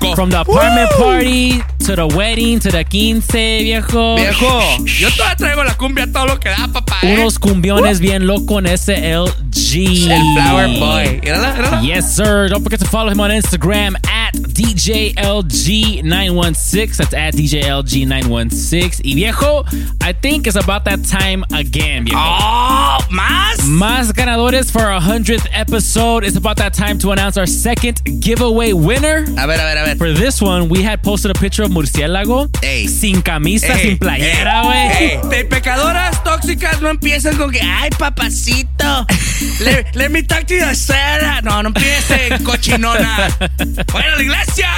loco. 0.00 0.14
From 0.16 0.30
the 0.30 0.40
apartment 0.40 0.90
party 0.90 1.62
to 1.86 1.94
the 1.96 2.06
wedding 2.06 2.58
to 2.60 2.70
the 2.70 2.84
15, 2.84 3.20
viejo. 3.64 4.16
Viejo, 4.16 4.60
yo 4.84 5.08
todavía 5.10 5.36
traigo 5.36 5.64
la 5.64 5.74
cumbia 5.76 6.10
todo 6.12 6.26
lo 6.26 6.38
que 6.40 6.48
da, 6.48 6.68
papá. 6.72 6.98
¿eh? 7.02 7.16
Unos 7.18 7.38
cumbiones 7.38 8.00
bien 8.00 8.26
locos 8.26 8.64
en 8.64 8.76
SLG. 8.76 10.10
El 10.10 10.22
Flower 10.34 10.68
Boy. 10.78 11.20
Mírala, 11.22 11.54
mírala. 11.54 11.80
Yes, 11.82 12.14
sir. 12.14 12.48
Don't 12.48 12.62
forget 12.62 12.80
to 12.80 12.86
follow 12.86 13.10
him 13.10 13.20
on 13.20 13.30
Instagram 13.30 13.96
at 14.10 14.32
DJLG916. 14.34 16.96
That's 16.96 17.14
at 17.14 17.34
DJLG916. 17.34 19.00
Y 19.04 19.14
viejo, 19.14 19.64
I 20.06 20.12
think 20.12 20.46
it's 20.46 20.54
about 20.54 20.84
that 20.84 21.04
time 21.04 21.44
again, 21.52 22.04
viejo. 22.04 22.16
Oh, 22.16 22.98
más. 23.10 23.56
Más 23.66 24.12
ganadores 24.12 24.70
for 24.70 24.82
our 24.82 25.00
100th 25.00 25.48
episode. 25.52 26.22
It's 26.22 26.36
about 26.36 26.58
that 26.58 26.74
time 26.74 26.96
to 27.00 27.10
announce 27.10 27.36
our 27.36 27.44
second 27.46 28.00
giveaway 28.20 28.72
winner. 28.72 29.24
A 29.36 29.46
ver, 29.48 29.54
a 29.54 29.66
ver, 29.66 29.82
a 29.82 29.84
ver. 29.84 29.96
For 29.96 30.12
this 30.12 30.40
one, 30.40 30.68
we 30.68 30.84
had 30.84 31.02
posted 31.02 31.32
a 31.32 31.34
picture 31.34 31.64
of 31.64 31.70
Murciélago 31.72 32.48
Ey. 32.62 32.86
sin 32.86 33.20
camisa, 33.20 33.70
Ey, 33.74 33.82
sin 33.82 33.98
playera, 33.98 34.62
ey, 34.62 34.62
güey. 34.62 35.24
ey. 35.24 35.28
De 35.28 35.44
pecadoras 35.46 36.22
tóxicas 36.22 36.80
no 36.80 36.88
empiezan 36.88 37.36
con 37.36 37.50
que, 37.50 37.60
ay, 37.60 37.90
papacito, 37.98 39.06
let, 39.64 39.92
let 39.96 40.12
me 40.12 40.22
talk 40.22 40.46
to 40.46 40.54
you, 40.54 40.72
Sarah. 40.76 41.40
No, 41.42 41.62
no 41.62 41.70
empiecen, 41.70 42.44
cochinona. 42.44 43.28
¡Fuera 43.90 44.14
la 44.14 44.22
iglesia! 44.22 44.68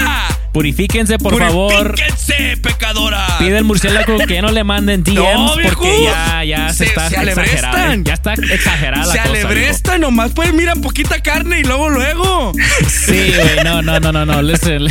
Purifíquense, 0.53 1.19
por 1.19 1.39
favor. 1.39 1.73
Purifíquense, 1.95 2.57
pecadora. 2.63 3.27
Pide 3.39 3.59
el 3.59 3.65
murciélago 3.65 4.19
que 4.27 4.35
ya 4.35 4.43
no 4.43 4.51
le 4.51 4.65
manden 4.65 5.05
DMs 5.05 5.15
No, 5.35 5.55
porque 5.63 6.05
ya, 6.05 6.45
ya 6.45 6.69
se, 6.71 6.77
Se- 6.79 6.85
está 6.87 7.09
se 7.09 7.17
exagerando. 7.17 7.41
alebrestan. 7.77 8.05
Ya 8.05 8.15
está 8.15 8.33
exagerada 8.35 9.07
la 9.07 9.13
Se 9.13 9.19
cosa. 9.19 9.33
viejo. 9.33 9.49
alebresta, 9.49 9.99
nomás 9.99 10.31
pues 10.35 10.53
mira 10.55 10.75
poquita 10.77 11.21
carne 11.21 11.61
y 11.61 11.65
luego, 11.65 11.91
luego. 11.91 12.53
Sí, 12.89 13.33
güey. 13.37 13.65
No, 13.65 13.83
no, 13.83 14.01
no, 14.01 14.11
no, 14.13 14.25
no. 14.27 14.43
Listen, 14.43 14.87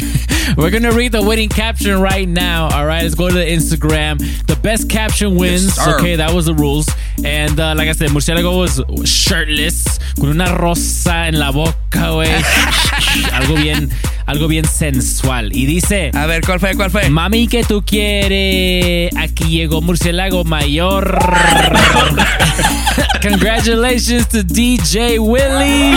we're 0.55 0.69
gonna 0.69 0.91
read 0.91 1.11
the 1.11 1.21
winning 1.21 1.49
caption 1.49 1.99
right 1.99 2.27
now. 2.27 2.69
All 2.71 2.85
right, 2.85 3.03
let's 3.03 3.15
go 3.15 3.27
to 3.27 3.33
the 3.33 3.45
Instagram. 3.45 4.19
The 4.47 4.55
best 4.55 4.89
caption 4.89 5.35
wins. 5.35 5.73
sir. 5.73 5.97
okay, 5.97 6.15
that 6.15 6.33
was 6.33 6.45
the 6.45 6.53
rules. 6.53 6.87
And 7.23 7.59
uh, 7.59 7.73
like 7.75 7.89
I 7.89 7.93
said, 7.93 8.11
Murciélago 8.11 8.57
was 8.57 8.81
shirtless 9.09 9.99
con 10.19 10.29
una 10.29 10.55
rosa 10.55 11.27
en 11.27 11.39
la 11.39 11.51
boca, 11.51 12.11
güey. 12.11 12.27
algo 13.33 13.55
bien, 13.55 13.89
algo 14.27 14.47
bien 14.47 14.65
sensual. 14.65 15.51
Y 15.53 15.65
dice. 15.65 16.11
A 16.13 16.25
ver, 16.27 16.41
¿cuál 16.41 16.59
fue? 16.59 16.75
¿Cuál 16.75 16.91
fue? 16.91 17.09
Mami, 17.09 17.47
que 17.47 17.63
tú 17.63 17.83
quieres? 17.85 19.15
Aquí 19.17 19.45
llegó 19.45 19.81
Murciélago 19.81 20.43
Mayor. 20.43 21.17
Congratulations 23.21 24.27
to 24.27 24.43
DJ 24.43 25.19
Willie. 25.19 25.95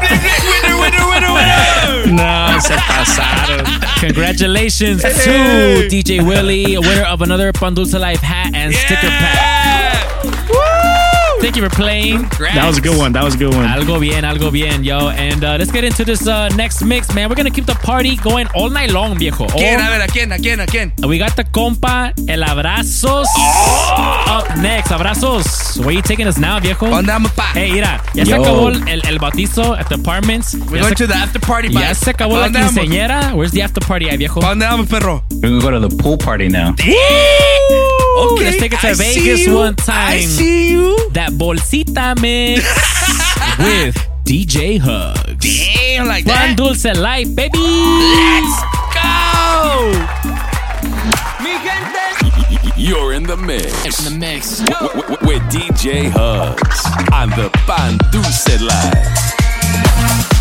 Winner, 0.00 0.76
winner, 0.80 1.04
winner, 1.08 1.32
winner. 1.32 2.12
No, 2.12 2.58
se 2.60 2.74
pasaron. 2.74 3.66
Congratulations 4.00 5.02
to 5.02 5.88
DJ 5.90 6.24
Willie, 6.24 6.78
winner 6.78 7.04
of 7.04 7.22
another 7.22 7.52
Pan 7.52 7.74
Dulce 7.74 7.94
Life 7.94 8.20
hat 8.20 8.54
and 8.54 8.72
sticker 8.74 9.08
pack. 9.08 9.67
Thank 11.48 11.56
you 11.56 11.66
for 11.66 11.74
playing. 11.74 12.28
That 12.52 12.66
was 12.66 12.76
a 12.76 12.82
good 12.82 12.98
one. 12.98 13.12
That 13.14 13.24
was 13.24 13.34
a 13.34 13.38
good 13.38 13.54
one. 13.54 13.64
Algo 13.66 13.98
bien, 13.98 14.22
algo 14.22 14.52
bien, 14.52 14.84
yo. 14.84 15.08
And 15.08 15.42
uh, 15.42 15.56
let's 15.58 15.72
get 15.72 15.82
into 15.82 16.04
this 16.04 16.26
uh, 16.28 16.50
next 16.50 16.84
mix, 16.84 17.14
man. 17.14 17.30
We're 17.30 17.36
gonna 17.36 17.48
keep 17.48 17.64
the 17.64 17.72
party 17.72 18.16
going 18.16 18.46
all 18.54 18.68
night 18.68 18.90
long, 18.90 19.16
viejo. 19.16 19.46
¿Quién? 19.46 19.80
A 19.80 19.88
ver, 19.88 20.02
¿a 20.02 20.08
quién? 20.08 20.30
¿A 20.30 20.36
quién? 20.36 20.60
¿A 20.60 20.66
quién? 20.66 20.92
we 21.08 21.16
got 21.16 21.36
the 21.36 21.44
compa, 21.44 22.12
el 22.28 22.42
abrazos. 22.44 23.26
Up 24.28 24.58
next, 24.58 24.92
abrazos. 24.92 25.78
Where 25.82 25.92
you 25.92 26.02
taking 26.02 26.26
us 26.26 26.36
now, 26.36 26.60
viejo? 26.60 26.86
¿Dónde 26.90 27.06
vamos, 27.10 27.32
pa? 27.32 27.50
Hey, 27.54 27.72
mira, 27.72 27.98
ya 28.12 28.26
se 28.26 28.34
acabó 28.34 28.68
el, 28.68 28.86
el, 28.86 29.00
el 29.06 29.18
bautizo 29.18 29.72
at 29.74 29.88
the 29.88 29.94
apartments. 29.94 30.52
We're 30.54 30.76
Ya 30.76 30.82
going 30.82 30.96
se- 30.98 31.06
to 31.06 31.06
the 31.06 31.14
after 31.16 31.40
party, 31.40 31.70
Ya 31.70 31.94
se 31.94 32.10
acabó 32.10 32.36
la 32.38 32.50
quinceañera. 32.50 33.32
Where's 33.34 33.52
the 33.52 33.62
after 33.62 33.80
party, 33.80 34.10
at, 34.10 34.18
viejo? 34.18 34.42
¿Pa' 34.42 34.50
dónde 34.50 34.66
vamos, 34.66 34.86
perro? 34.86 35.22
We're 35.30 35.48
gonna 35.48 35.62
go 35.62 35.70
to 35.70 35.88
the 35.88 35.96
pool 35.96 36.18
party 36.18 36.50
now. 36.50 36.74
Okay, 38.18 38.44
let's 38.44 38.58
take 38.58 38.72
it 38.74 38.80
to 38.80 38.88
I 38.88 38.94
Vegas 38.94 39.46
one 39.48 39.76
time. 39.76 40.18
I 40.18 40.20
see 40.26 40.72
you. 40.72 40.98
That 41.12 41.37
bolsita 41.38 42.20
mix 42.20 42.64
with 43.58 43.94
DJ 44.24 44.80
Huggz. 44.80 45.38
Damn, 45.40 46.06
like 46.06 46.24
Pan 46.26 46.56
that. 46.56 46.58
Dulce 46.58 46.84
Life, 46.98 47.34
baby. 47.34 47.58
Let's 47.58 48.62
go. 48.92 49.94
You're 52.76 53.12
in 53.12 53.22
the 53.24 53.36
mix. 53.36 53.98
In 54.06 54.12
the 54.12 54.18
mix. 54.18 54.60
with 55.22 55.42
DJ 55.50 56.10
Huggz 56.10 57.12
on 57.12 57.30
the 57.30 57.50
Pan 57.66 57.98
Dulce 58.10 58.60
Life. 58.60 60.37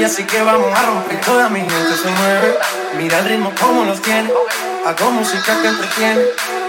Nadie, 0.00 0.06
así 0.06 0.24
que 0.24 0.40
vamos 0.42 0.72
a 0.76 0.82
romper. 0.86 1.20
Toda 1.20 1.48
mi 1.48 1.60
gente 1.60 1.96
se 2.02 2.10
mueve. 2.10 2.58
Mira 2.96 3.18
el 3.18 3.24
ritmo 3.26 3.52
como 3.60 3.84
los 3.84 4.00
tiene. 4.02 4.30
Hago 4.86 5.10
música 5.10 5.60
que 5.60 5.68
entretiene. 5.68 6.22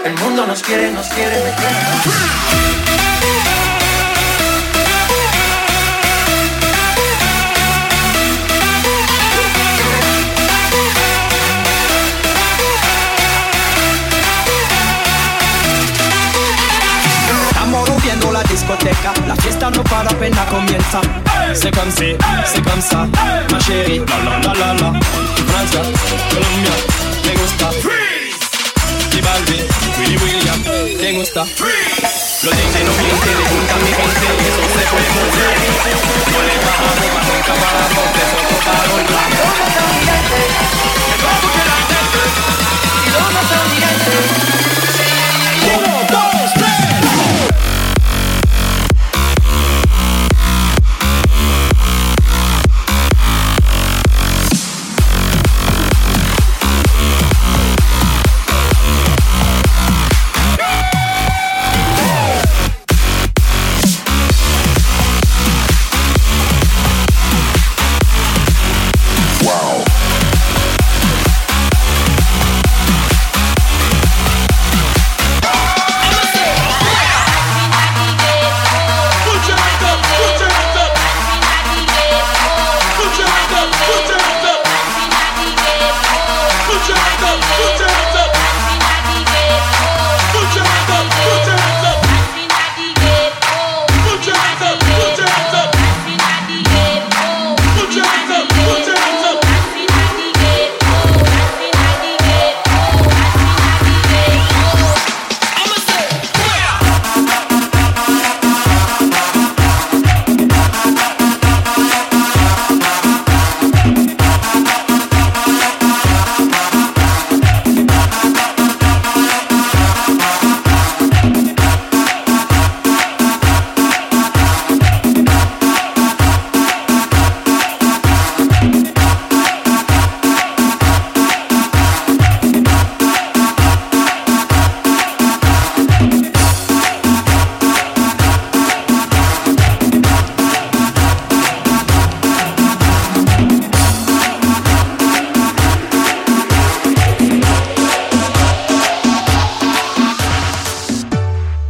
El 0.04 0.14
mundo 0.18 0.46
nos 0.46 0.62
quiere, 0.62 0.90
nos 0.90 1.06
quiere, 1.08 1.36
me 1.36 1.54
quiere. 1.54 2.82
La 18.32 18.42
discoteca, 18.44 19.12
la 19.26 19.36
fiesta 19.36 19.70
no 19.70 19.84
para 19.84 20.08
apenas 20.08 20.46
comienza. 20.46 21.00
C'est 21.54 21.70
comme 21.70 21.90
si, 21.90 22.16
c'est 22.46 22.62
comme 22.62 22.80
ça, 22.80 23.06
ma 23.50 23.60
chérie, 23.60 23.98
la 23.98 24.04
la 24.24 24.38
la 24.38 24.52
la 24.54 24.72
la. 24.74 24.92
Francia, 25.46 25.82
Colombia, 26.30 26.74
me 27.24 27.32
gusta. 27.36 27.70
Freeze. 27.82 28.40
Y 29.12 29.20
Balvin, 29.20 29.64
Willy 29.98 30.16
William, 30.16 30.62
te 30.98 31.12
gusta. 31.12 31.44
Freeze. 31.44 32.42
Los 32.42 32.54
DJ 32.54 32.84
no 32.84 32.92
mienten, 32.92 33.36
le 33.36 33.44
gusta 33.52 33.74
mi 33.76 33.90
gente, 33.92 34.28
eso 34.48 34.64
se 34.72 34.82
puede 34.90 35.08
mover. 35.12 35.54
No 36.32 36.40
le 36.42 36.54
bajamos, 36.64 36.96
más 37.14 37.26
nunca 37.28 37.52
paramos, 37.62 38.08
de 38.16 38.24
tocaron 38.48 39.02
la. 39.12 39.22
Uno, 39.44 39.66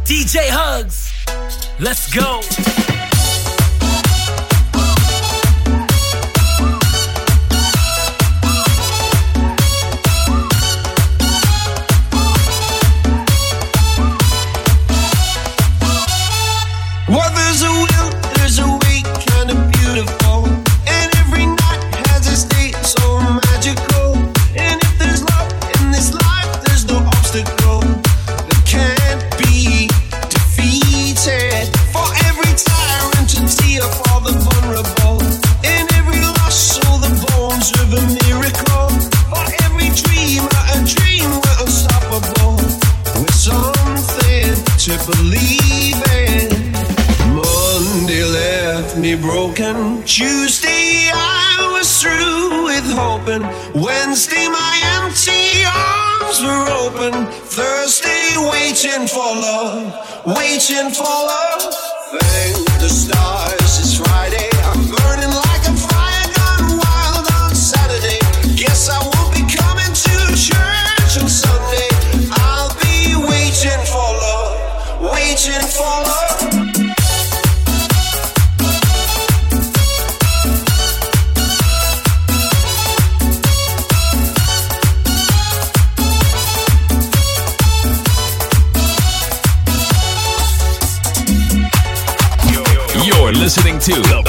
DJ 0.05 0.49
Huggz. 0.49 1.11
Let's 1.79 2.13
go. 2.13 2.92
For 60.91 61.12
the, 93.85 93.95
the 93.95 94.22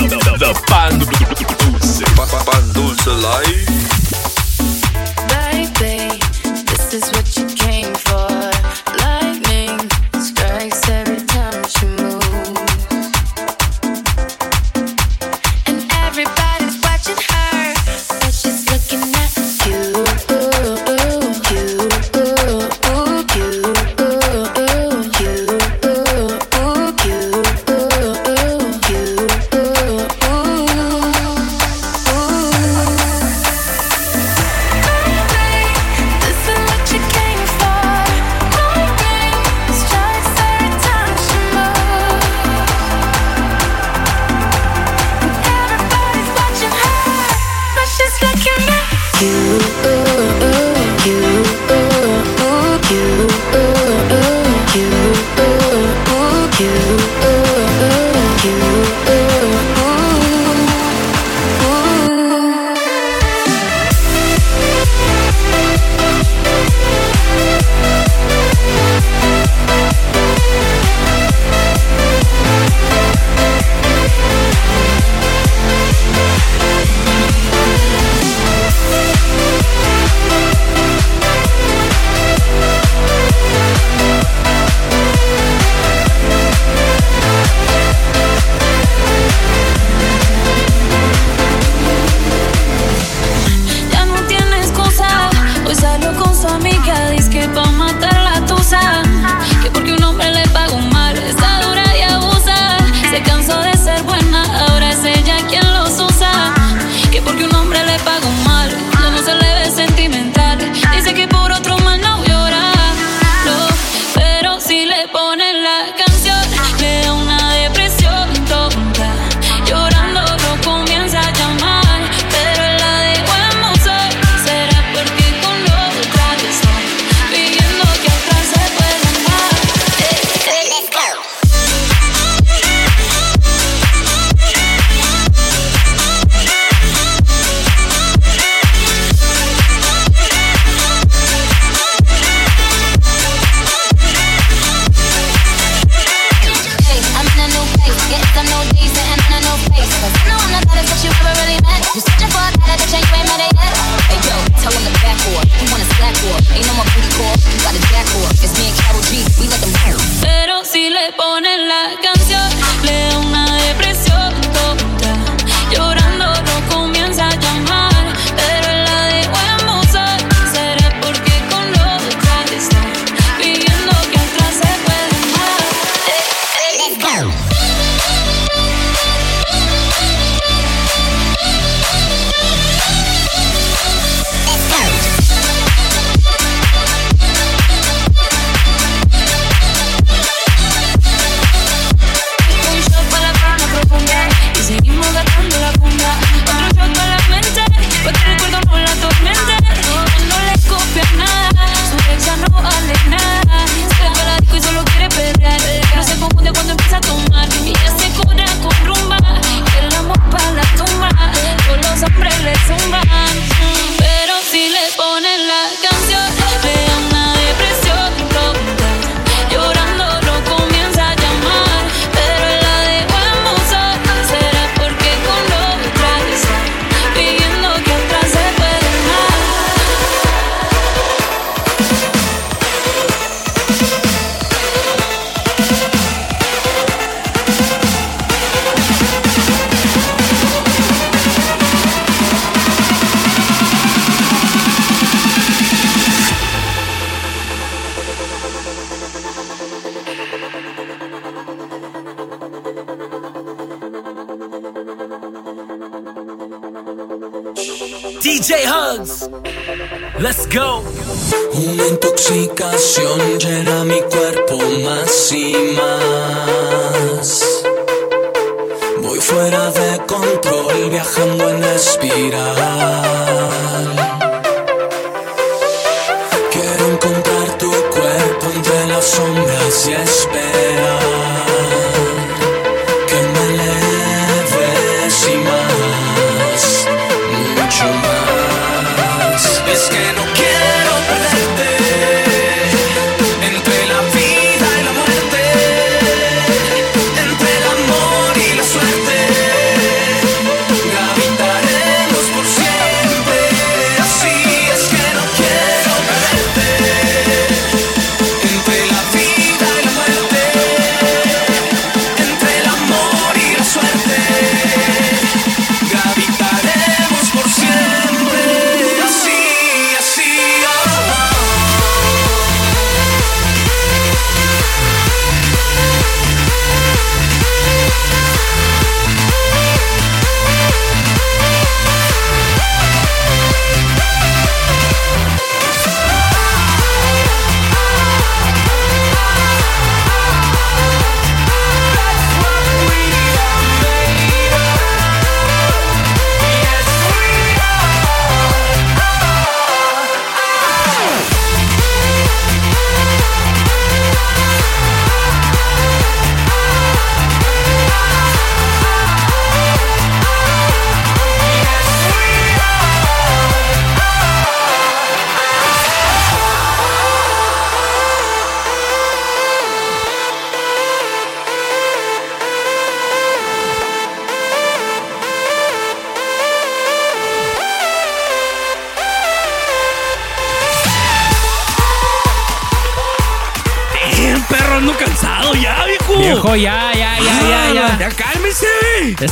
Hoy 95.75 95.81
salió 95.81 96.15
con 96.15 96.33
su 96.37 96.47
amiga, 96.47 97.11
dice 97.11 97.31
que 97.31 97.49
pa' 97.49 97.71
matar 97.73 98.15
la 98.23 98.47
tusa. 98.47 99.04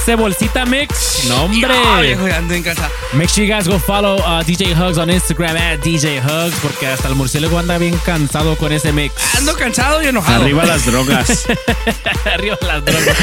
Este 0.03 0.17
bolsita 0.17 0.67
mix, 0.67 1.27
no 1.29 1.45
hombre. 1.45 1.61
Ya, 1.61 2.01
viejo, 2.01 2.27
ya 2.27 2.39
ando 2.39 2.55
en 2.55 2.65
casa. 2.65 2.91
Make 3.15 3.29
sure 3.29 3.45
you 3.45 3.51
guys 3.53 3.69
go 3.69 3.79
follow 3.79 4.17
uh, 4.17 4.43
DJ 4.43 4.73
Hugs 4.73 4.97
on 4.97 5.09
Instagram 5.09 5.55
at 5.55 5.81
DJ 5.81 6.19
Hugs 6.19 6.59
porque 6.63 6.87
hasta 6.87 7.09
el 7.09 7.15
murciélago 7.15 7.59
anda 7.59 7.77
bien 7.77 7.95
cansado 8.07 8.57
con 8.57 8.73
ese 8.73 8.91
mix. 8.91 9.13
Ando 9.37 9.55
cansado 9.55 10.03
y 10.03 10.07
enojado. 10.07 10.43
Arriba 10.45 10.65
las 10.65 10.87
drogas. 10.87 11.45
Arriba 12.33 12.57
las 12.63 12.83
drogas. 12.83 13.17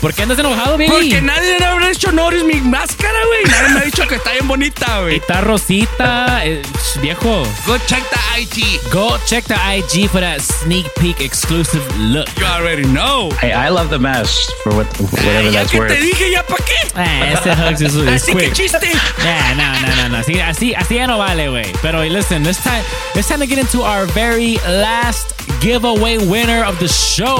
¿Por 0.00 0.14
qué 0.14 0.22
andas 0.22 0.38
enojado, 0.38 0.72
baby? 0.78 0.86
Porque 0.88 1.20
nadie 1.20 1.58
me 1.58 1.66
ha 1.66 1.90
hecho 1.90 2.08
honores 2.08 2.42
mi 2.44 2.54
máscara, 2.54 3.18
güey. 3.26 3.44
Nadie 3.44 3.74
me 3.74 3.80
ha 3.80 3.84
dicho 3.84 4.06
que 4.06 4.14
está 4.14 4.30
bien 4.32 4.46
bonita, 4.48 5.00
güey. 5.00 5.16
Está 5.16 5.40
rosita, 5.42 6.46
eh, 6.46 6.62
viejo. 7.02 7.42
Go 7.66 7.76
check 7.86 8.02
the 8.08 8.40
IG. 8.40 8.80
Go 8.92 9.18
check 9.26 9.44
the 9.46 9.56
IG 9.56 10.08
for 10.08 10.20
that 10.20 10.40
sneak 10.40 10.86
peek 10.94 11.20
exclusive 11.20 11.82
look. 11.98 12.28
You 12.38 12.46
already 12.46 12.84
know. 12.84 13.30
Hey, 13.40 13.52
I 13.52 13.68
love 13.70 13.90
the 13.90 13.98
mask 13.98 14.50
for 14.62 14.72
what, 14.74 14.86
whatever 15.00 15.50
Ya 15.50 15.60
that's 15.60 15.72
que 15.72 15.80
worth. 15.80 15.92
te 15.92 16.00
dije, 16.00 16.30
¿ya 16.30 16.44
para 16.46 16.64
qué? 16.64 16.78
Eh, 16.96 17.34
ese 17.34 17.50
Hugs 17.50 17.80
es, 17.80 17.94
es 17.94 18.22
Así 18.22 18.34
que 18.34 18.52
chiste. 18.52 18.92
Yeah, 19.24 19.54
no, 19.54 19.72
no, 19.86 19.96
no, 20.02 20.08
no. 20.08 20.18
Así, 20.18 20.40
así, 20.40 20.74
así 20.74 20.94
ya 20.96 21.06
no 21.06 21.18
vale, 21.18 21.48
güey. 21.48 21.72
Pero 21.82 22.02
listen, 22.04 22.42
this 22.42 22.58
time, 22.62 22.82
it's 23.14 23.28
time 23.28 23.40
to 23.40 23.46
get 23.46 23.58
into 23.58 23.82
our 23.82 24.06
very 24.06 24.56
last 24.66 25.34
giveaway 25.60 26.18
winner 26.18 26.64
of 26.64 26.78
the 26.78 26.88
show. 26.88 27.36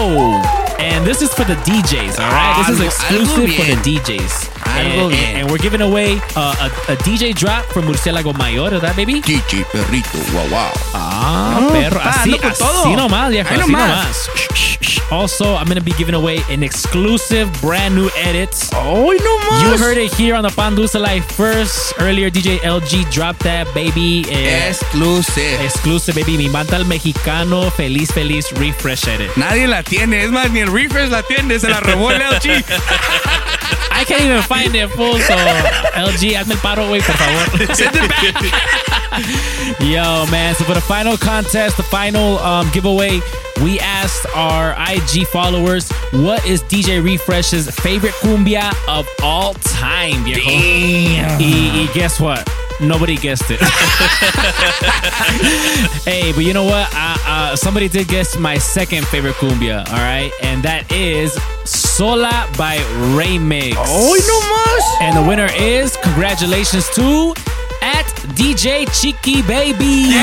And 0.78 1.05
this 1.06 1.22
is 1.22 1.32
for 1.34 1.44
the 1.44 1.55
DJs, 1.64 2.18
all 2.20 2.30
right? 2.30 2.64
This 2.66 2.78
is 2.78 2.84
exclusive 2.86 3.55
for 3.55 3.64
the. 3.64 3.76
DJs. 3.82 4.48
Algo 4.68 5.02
and, 5.06 5.10
bien. 5.10 5.36
and 5.38 5.50
we're 5.50 5.59
giving 5.59 5.80
away 5.80 6.20
uh, 6.36 6.55
a, 6.88 6.92
a 6.92 6.96
DJ 6.98 7.34
drop 7.34 7.64
from 7.72 7.84
Murciélago 7.86 8.32
Mayor, 8.36 8.70
¿verdad, 8.70 8.94
baby? 8.96 9.20
DJ 9.22 9.64
Perrito, 9.72 10.18
wow, 10.34 10.46
wow. 10.50 10.72
Ah, 10.94 11.59
No, 11.60 11.70
perro. 11.70 11.98
pa, 12.00 12.10
Así, 12.10 12.30
ando 12.30 12.38
con 12.38 12.50
así 12.52 12.62
todo. 12.62 12.96
nomás, 12.96 13.30
viejo. 13.30 13.48
Ahí 13.55 13.60
Así 13.60 13.72
nomás. 13.72 14.30
Also, 15.10 15.55
I'm 15.55 15.64
going 15.66 15.78
to 15.78 15.85
be 15.85 15.93
giving 15.93 16.14
away 16.14 16.40
an 16.51 16.62
exclusive 16.62 17.51
brand 17.62 17.94
new 17.94 18.10
edit. 18.14 18.51
Oh, 18.74 19.10
no 19.10 19.39
más. 19.51 19.62
You 19.62 19.78
heard 19.78 19.97
it 19.97 20.12
here 20.12 20.35
on 20.35 20.43
the 20.43 20.51
Pan 20.51 20.74
Dulce 20.74 20.94
Life 20.94 21.24
first. 21.32 21.94
Earlier, 21.98 22.30
DJ 22.30 22.59
LG 22.59 23.10
dropped 23.10 23.40
that, 23.44 23.66
baby. 23.74 24.24
Eh, 24.28 24.68
Exclusive. 24.68 25.60
exclusive, 25.62 26.14
baby. 26.14 26.36
Mi 26.36 26.48
banda 26.48 26.76
el 26.76 26.85
mexicano. 26.85 27.70
Feliz, 27.70 28.12
feliz. 28.12 28.52
Refresh 28.52 29.09
edit. 29.09 29.35
Nadie 29.36 29.66
la 29.66 29.82
tiene. 29.82 30.24
Es 30.24 30.30
más, 30.30 30.51
ni 30.51 30.60
el 30.60 30.70
refresh 30.70 31.09
la 31.09 31.22
tiene. 31.22 31.59
Se 31.59 31.68
la 31.70 31.80
robó 31.80 32.10
el 32.10 32.20
LG. 32.20 32.64
I 33.90 34.05
can't 34.05 34.20
even 34.22 34.43
find 34.43 34.74
it, 34.76 34.90
fool. 34.90 35.18
So, 35.20 35.35
LG, 35.97 36.36
hazme 36.36 36.52
el 36.55 36.60
paro, 36.60 36.86
güey, 36.86 37.01
por 37.01 37.16
favor. 37.16 37.74
Send 37.74 37.97
it 37.97 38.09
back. 38.09 38.98
Yo, 39.80 40.26
man. 40.30 40.55
So 40.55 40.64
for 40.64 40.74
the 40.74 40.80
final 40.80 41.16
contest, 41.16 41.76
the 41.76 41.82
final 41.82 42.39
um, 42.39 42.70
giveaway, 42.72 43.20
we 43.62 43.80
asked 43.80 44.26
our 44.35 44.74
IG 44.93 45.26
followers 45.26 45.90
what 46.12 46.44
is 46.47 46.62
DJ 46.62 47.02
Refresh's 47.02 47.68
favorite 47.70 48.14
cumbia 48.14 48.72
of 48.89 49.09
all 49.22 49.55
time, 49.55 50.24
viejo. 50.24 50.40
Damn. 50.40 51.40
Y, 51.40 51.86
y 51.86 51.90
guess 51.94 52.20
what? 52.20 52.48
Nobody 52.80 53.16
guessed 53.16 53.51
it. 53.51 53.59
hey, 56.05 56.30
but 56.32 56.44
you 56.44 56.55
know 56.55 56.62
what? 56.64 56.89
Uh, 56.94 57.16
uh, 57.26 57.56
somebody 57.56 57.89
did 57.89 58.06
guess 58.06 58.36
my 58.36 58.56
second 58.59 59.05
favorite 59.09 59.35
cumbia, 59.35 59.85
all 59.89 59.97
right? 59.97 60.30
And 60.43 60.62
that 60.62 60.93
is 60.93 61.32
Sola 61.64 62.48
by 62.56 62.76
Remix. 63.16 63.74
Oh, 63.76 64.14
no 64.14 64.40
más. 64.55 64.85
And 65.01 65.16
the 65.16 65.22
winner 65.28 65.48
is, 65.56 65.97
congratulations 65.97 66.89
to 66.90 67.35
DJ 68.34 68.86
Cheeky 68.92 69.42
Baby. 69.42 70.14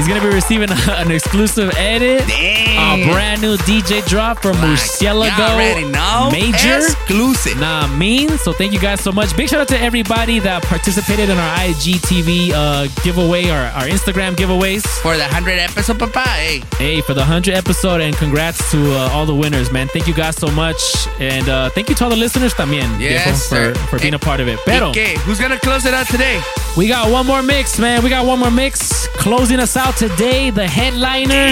He's 0.00 0.08
gonna 0.08 0.22
be 0.22 0.32
receiving 0.34 0.70
an 0.88 1.10
exclusive 1.10 1.74
edit, 1.76 2.26
Damn. 2.26 3.00
a 3.00 3.12
brand 3.12 3.42
new 3.42 3.58
DJ 3.58 4.02
drop 4.08 4.40
from 4.40 4.56
You 4.56 4.62
Murcielago. 4.68 6.32
Mayor. 6.32 6.76
Exclusive. 6.78 7.60
Nah, 7.60 7.86
mean. 7.98 8.30
So 8.38 8.50
thank 8.54 8.72
you 8.72 8.78
guys 8.80 9.02
so 9.02 9.12
much. 9.12 9.36
Big 9.36 9.50
shout 9.50 9.60
out 9.60 9.68
to 9.68 9.78
everybody 9.78 10.38
that 10.38 10.62
participated 10.62 11.28
in 11.28 11.36
our 11.36 11.56
IGTV 11.58 12.50
uh, 12.54 12.88
giveaway 13.04 13.50
or 13.50 13.58
our 13.76 13.84
Instagram 13.84 14.36
giveaways. 14.36 14.86
For 15.02 15.16
the 15.18 15.24
100 15.24 15.58
episode, 15.58 15.98
papá. 15.98 16.24
Hey. 16.24 16.62
Hey, 16.78 17.00
for 17.02 17.12
the 17.12 17.20
100 17.20 17.52
episode, 17.54 18.00
and 18.00 18.16
congrats 18.16 18.70
to 18.70 18.78
uh, 18.94 19.10
all 19.12 19.26
the 19.26 19.34
winners, 19.34 19.70
man. 19.70 19.88
Thank 19.88 20.08
you 20.08 20.14
guys 20.14 20.34
so 20.36 20.50
much. 20.52 20.80
And 21.18 21.46
uh, 21.50 21.68
thank 21.68 21.90
you 21.90 21.94
to 21.96 22.04
all 22.04 22.10
the 22.10 22.16
listeners 22.16 22.54
también, 22.54 22.98
Yes, 22.98 23.50
for, 23.50 23.74
for 23.90 23.98
being 23.98 24.14
Eh, 24.14 24.16
a 24.16 24.18
part 24.18 24.40
of 24.40 24.48
it. 24.48 24.58
Pero, 24.64 24.88
Okay, 24.88 25.18
who's 25.26 25.38
gonna 25.38 25.58
close 25.60 25.84
it 25.84 25.92
out 25.92 26.06
today? 26.08 26.40
we 26.76 26.88
got 26.88 27.10
one 27.12 27.26
more 27.26 27.42
mix, 27.42 27.78
man. 27.78 28.02
We 28.02 28.08
got 28.08 28.24
one 28.24 28.38
more 28.38 28.50
mix. 28.50 29.06
Closing 29.20 29.60
us 29.60 29.76
out 29.76 29.89
out 29.90 29.96
today, 29.96 30.50
the 30.50 30.66
headliner. 30.66 31.48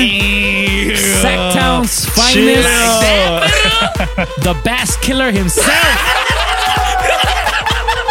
Sacktown's 1.23 2.05
finest, 2.07 2.69
like 4.17 4.29
the 4.43 4.61
bass 4.65 4.97
killer 4.97 5.31
himself, 5.31 5.67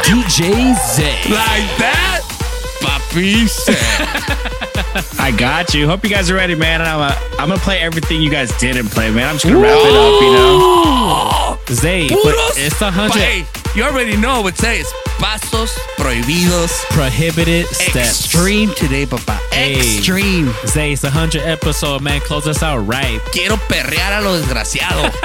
DJ 0.03 0.75
Z. 0.75 1.03
Like 1.31 1.67
that, 1.79 2.21
I 5.19 5.31
got 5.37 5.73
you. 5.73 5.87
Hope 5.87 6.03
you 6.03 6.09
guys 6.09 6.29
are 6.29 6.35
ready, 6.35 6.55
man. 6.55 6.81
I'm, 6.81 6.99
a, 6.99 7.15
I'm 7.39 7.49
gonna 7.49 7.59
play 7.59 7.79
everything 7.79 8.21
you 8.21 8.29
guys 8.29 8.51
didn't 8.59 8.89
play, 8.89 9.11
man. 9.11 9.29
I'm 9.29 9.35
just 9.35 9.45
gonna 9.45 9.57
Ooh. 9.57 9.63
wrap 9.63 9.79
it 9.79 9.95
up, 9.95 10.21
you 10.21 10.31
know. 10.33 11.57
Zay, 11.75 12.07
it's 12.09 12.81
a 12.81 12.91
hundred. 12.91 13.66
You 13.77 13.83
already 13.83 14.17
know 14.17 14.41
what 14.41 14.55
it 14.55 14.57
says. 14.57 14.91
Pasos 15.19 15.69
prohibidos. 15.99 16.71
Prohibited 16.89 17.67
steps. 17.67 18.25
Extreme 18.25 18.73
today, 18.73 19.05
papá. 19.05 19.37
Hey. 19.51 19.75
Extreme. 19.75 20.51
Zay, 20.65 20.93
it's 20.93 21.03
a 21.03 21.13
100 21.13 21.43
episode, 21.43 22.01
man. 22.01 22.19
Close 22.21 22.47
us 22.47 22.63
out 22.63 22.79
right. 22.87 23.21
Quiero 23.31 23.55
perrear 23.69 24.17
a 24.17 24.21
lo 24.21 24.41
desgraciado. 24.41 25.13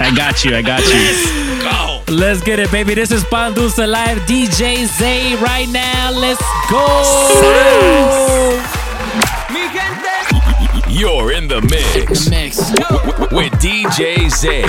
I 0.00 0.12
got 0.16 0.44
you. 0.44 0.56
I 0.56 0.62
got 0.62 0.80
you. 0.82 0.90
Let's 0.90 1.62
go. 1.62 2.12
Let's 2.12 2.42
get 2.42 2.58
it, 2.58 2.72
baby. 2.72 2.94
This 2.94 3.12
is 3.12 3.22
Pan 3.26 3.54
Dulce 3.54 3.78
Life. 3.78 4.18
DJ 4.26 4.86
Zay 4.98 5.36
right 5.36 5.68
now. 5.68 6.10
Let's 6.10 6.42
go. 6.68 6.82
Mi 9.52 9.70
gente. 9.70 10.09
You're 10.90 11.30
in 11.32 11.46
the 11.46 11.60
mix. 11.62 12.24
The 12.24 12.30
mix. 12.30 12.58
With 13.30 13.52
DJ 13.62 14.28
Z 14.28 14.64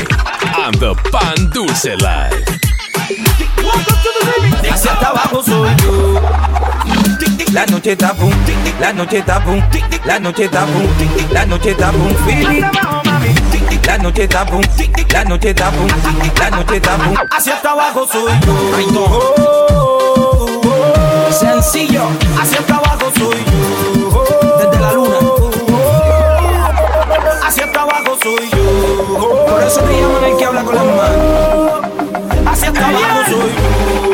on 0.55 0.71
the 0.73 0.93
Pan 1.11 1.49
Dulce 1.49 1.95
Life. 1.97 2.45
Hacia 4.69 4.91
abajo 4.93 5.41
soy 5.43 5.75
yo. 5.81 6.21
La 7.53 7.65
noche 7.65 7.93
está 7.93 8.13
boom, 8.13 8.31
la 8.79 8.93
noche 8.93 9.17
está 9.17 9.39
boom, 9.39 9.61
la 10.05 10.19
noche 10.19 10.45
está 10.45 10.65
boom, 10.65 10.87
la 11.31 11.45
noche 11.45 11.71
está 11.71 11.91
boom. 11.91 12.15
La 13.83 13.97
noche 13.97 14.23
está 14.23 14.43
boom, 14.45 14.61
la 15.11 15.23
noche 15.25 15.49
está 15.49 15.69
boom, 15.71 15.89
la 16.39 16.49
noche 16.51 16.75
está 16.77 16.97
boom. 16.97 17.15
Hacia 17.31 17.57
abajo 17.57 18.07
soy 18.07 18.31
yo. 18.93 19.05
Sencillo, 21.31 22.03
hacia 22.39 22.59
abajo 22.59 23.11
soy 23.17 23.37
yo. 23.45 23.50
loco 28.11 28.21
soy 28.23 28.49
yo. 28.49 29.45
Por 29.45 29.63
eso 29.63 29.81
te 29.81 30.01
llaman 30.01 30.23
el 30.25 30.37
que 30.37 30.45
habla 30.45 30.63
con 30.63 30.75
las 30.75 30.85
manos. 30.85 31.81
Hacia 32.45 32.69
abajo 32.69 33.29
soy 33.29 33.51
yo. 34.05 34.10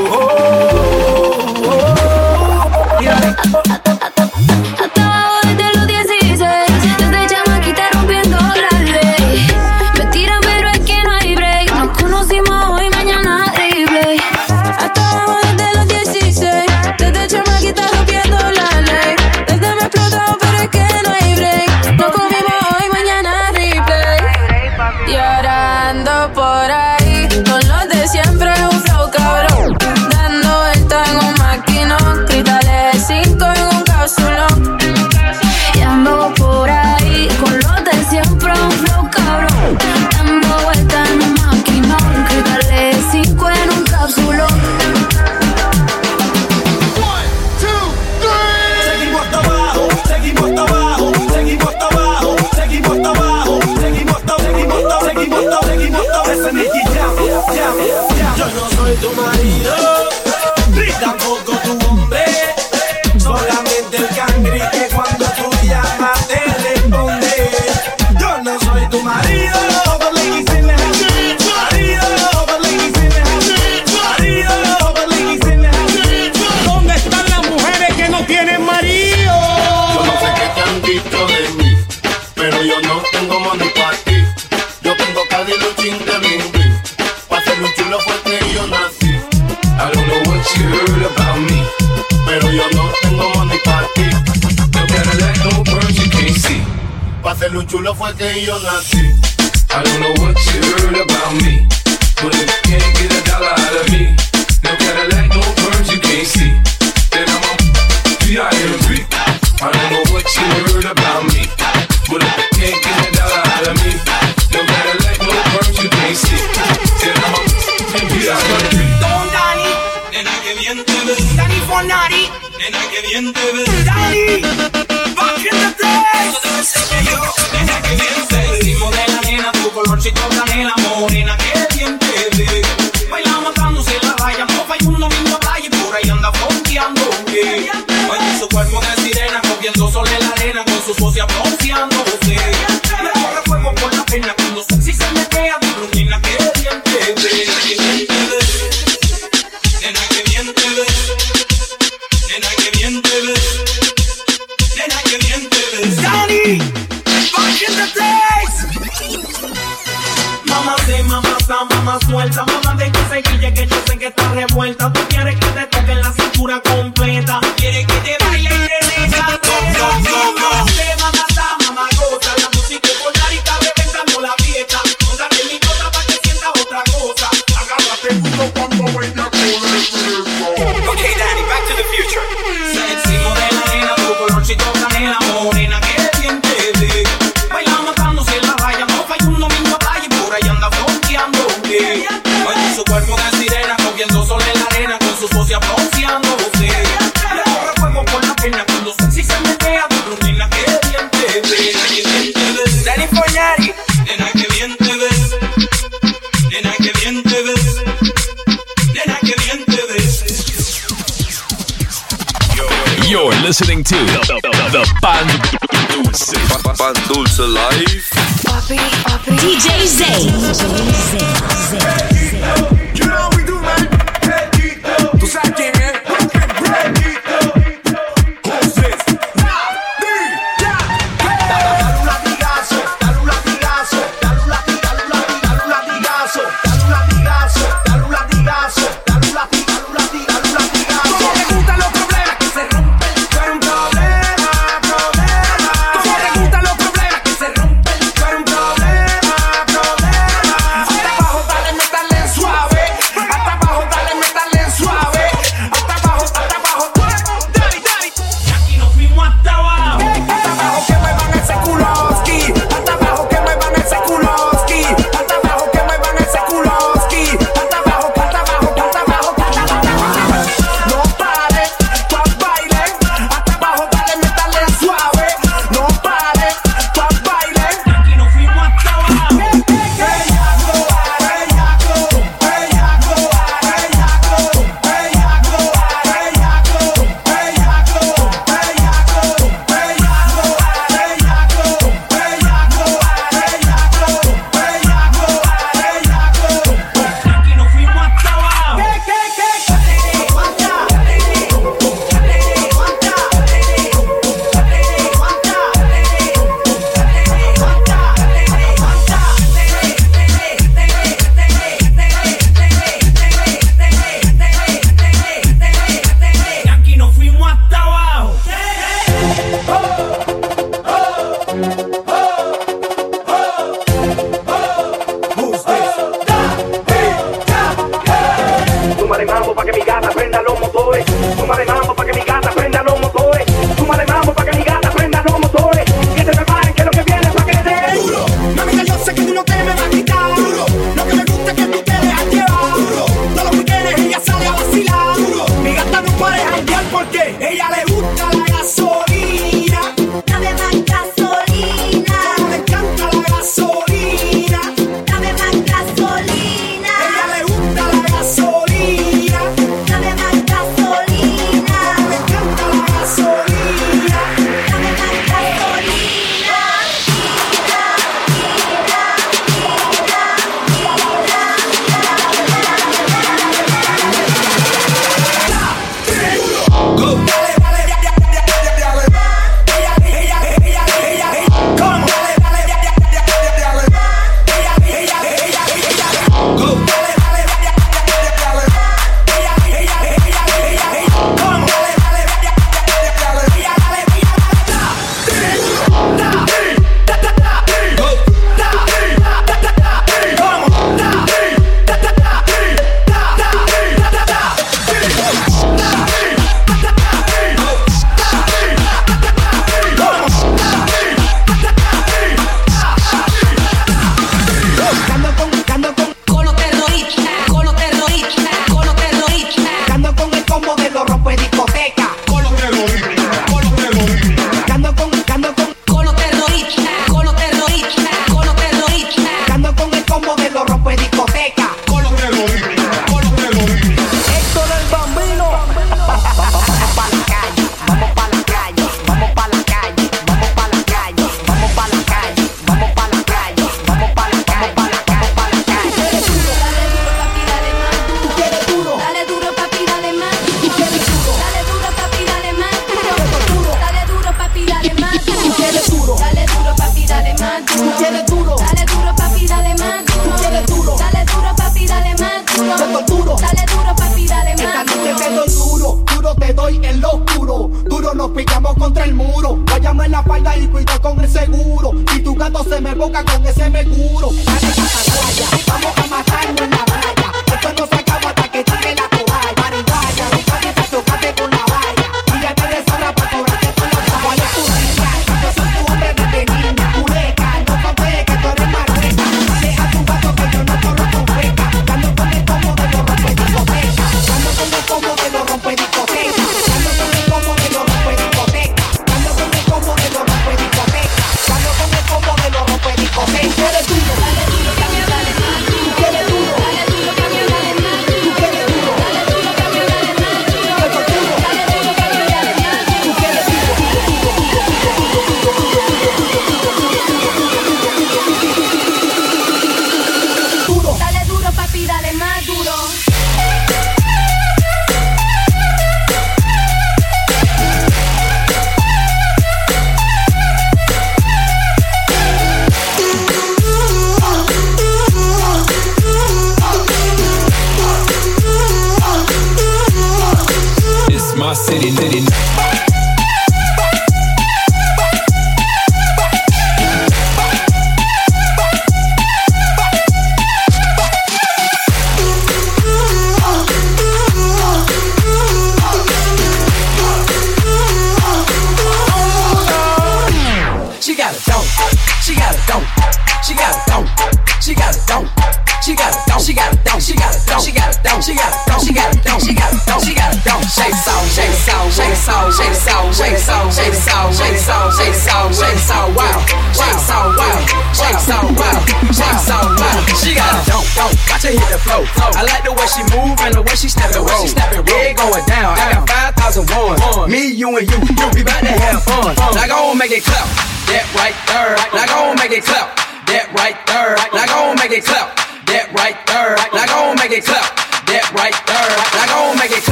you're 98.40 98.62
not 98.62 98.97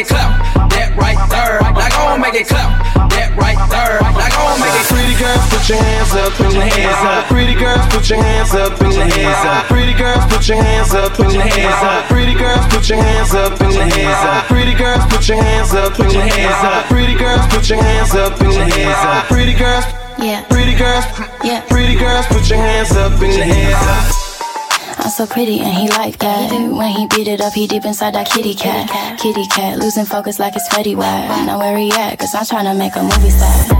make 0.00 0.08
it 0.08 0.14
clap. 0.16 0.70
That 0.72 0.96
right 0.96 1.20
there. 1.28 1.60
Now 1.60 1.88
go 1.92 2.02
and 2.16 2.22
make 2.24 2.34
it 2.40 2.48
clap. 2.48 2.72
That 3.12 3.36
right 3.36 3.60
there. 3.68 4.00
Now 4.00 4.32
go 4.32 4.42
and 4.48 4.60
make 4.64 4.72
it. 4.72 4.88
Pretty 4.88 5.16
girls, 5.20 5.44
put 5.52 5.68
your 5.68 5.76
hands 5.76 6.12
up 6.16 6.32
put 6.40 6.52
your 6.56 6.64
hands 6.64 7.02
up. 7.04 7.28
Pretty 7.28 7.54
girls, 7.54 7.84
put 7.92 8.08
your 8.08 8.22
hands 8.22 8.54
up 8.56 8.80
put 8.80 8.92
your 8.96 9.04
hands 9.04 9.44
up. 9.44 9.68
Pretty 9.68 9.92
girls, 9.92 10.24
put 10.32 10.48
your 10.48 10.56
hands 10.56 10.94
up 10.96 11.12
put 11.12 11.32
your 11.32 11.44
hands 11.44 11.82
up. 11.84 12.08
Pretty 12.08 12.34
girls, 12.34 12.64
put 12.72 12.88
your 12.88 12.96
hands 12.96 13.34
up 13.34 13.50
put 13.60 13.72
your 13.76 13.84
hands 13.84 14.24
up. 14.24 14.44
Pretty 14.48 14.74
girls, 14.74 15.04
put 15.12 15.28
your 15.28 15.36
hands 15.36 15.72
up 15.76 15.92
in 16.00 16.08
the 16.08 16.24
hands 16.24 16.62
up. 16.64 16.84
Pretty 16.88 17.14
girls, 17.20 17.44
put 17.52 17.68
your 17.68 17.82
hands 17.82 18.14
up 18.16 18.40
in 18.40 18.48
the 18.48 18.64
hands 18.72 19.04
up. 19.04 19.28
Pretty 19.28 19.52
girls. 19.52 19.84
Yeah. 20.16 20.40
Pretty 20.48 20.74
girls. 20.76 21.04
Yeah. 21.44 21.60
Pretty 21.68 21.96
girls, 21.96 22.24
put 22.32 22.48
your 22.48 22.58
hands 22.58 22.92
up 22.96 23.12
put 23.20 23.28
your 23.36 23.44
hands 23.44 24.16
up. 24.16 24.19
I'm 25.10 25.26
so 25.26 25.26
pretty 25.26 25.58
and 25.58 25.74
he 25.74 25.88
like 25.88 26.18
that. 26.18 26.52
When 26.52 26.88
he 26.94 27.08
beat 27.08 27.26
it 27.26 27.40
up, 27.40 27.52
he 27.52 27.66
deep 27.66 27.84
inside 27.84 28.14
that 28.14 28.30
kitty 28.30 28.54
cat. 28.54 29.18
Kitty 29.18 29.44
cat, 29.46 29.80
losing 29.80 30.06
focus 30.06 30.38
like 30.38 30.54
it's 30.54 30.68
Fetty 30.68 30.94
Wap. 30.94 31.26
Now 31.46 31.58
where 31.58 31.76
he 31.76 31.90
at? 31.90 32.16
Cause 32.16 32.32
I'm 32.32 32.44
tryna 32.44 32.78
make 32.78 32.94
a 32.94 33.02
movie 33.02 33.30
set. 33.30 33.74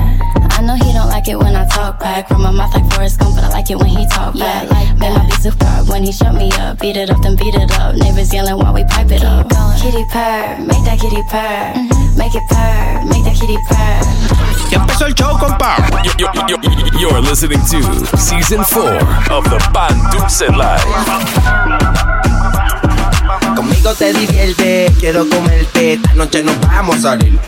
I 0.59 0.61
know 0.67 0.75
he 0.75 0.93
don't 0.93 1.07
like 1.07 1.29
it 1.29 1.39
when 1.39 1.55
I 1.55 1.69
talk 1.69 2.01
back. 2.01 2.27
From 2.27 2.43
my 2.43 2.51
mouth 2.51 2.75
like 2.75 2.83
Forrest 2.93 3.21
Gump, 3.21 3.37
but 3.37 3.45
I 3.45 3.49
like 3.51 3.71
it 3.71 3.77
when 3.77 3.87
he 3.87 4.09
talk 4.09 4.37
back. 4.37 4.67
Make 4.99 5.15
my 5.15 5.25
beat 5.25 5.39
superb 5.39 5.89
when 5.89 6.03
he 6.03 6.11
shut 6.11 6.35
me 6.35 6.51
up. 6.59 6.81
Beat 6.81 6.97
it 6.97 7.11
up, 7.11 7.23
then 7.23 7.37
beat 7.37 7.55
it 7.55 7.71
up. 7.79 7.95
Neighbors 7.95 8.35
yelling 8.35 8.59
while 8.59 8.75
we 8.75 8.83
pipe 8.83 9.13
it 9.13 9.23
up. 9.23 9.47
Kitty 9.79 10.03
purr, 10.11 10.59
make 10.67 10.83
that 10.83 10.99
kitty 10.99 11.23
purr. 11.31 11.79
Mm-hmm. 11.79 12.19
Make 12.19 12.35
it 12.35 12.43
purr, 12.51 13.07
make 13.07 13.23
that 13.23 13.39
kitty 13.39 13.57
purr. 13.71 14.40
Ya 14.71 14.77
empezó 14.79 15.07
el 15.07 15.15
show, 15.15 15.37
compa. 15.39 15.77
You're 16.99 17.21
listening 17.21 17.61
to 17.71 18.17
season 18.17 18.65
four 18.65 18.99
of 19.31 19.45
the 19.51 19.59
Pan 19.73 19.99
Dulce 20.13 20.47
Live. 20.49 20.85
Conmigo 23.57 23.95
te 23.95 24.13
divierte, 24.13 24.93
quiero 25.01 25.29
comerte. 25.29 25.95
Esta 25.95 26.15
noche 26.15 26.45
nos 26.45 26.61
vamos 26.61 26.99
a 26.99 27.01
salir. 27.01 27.39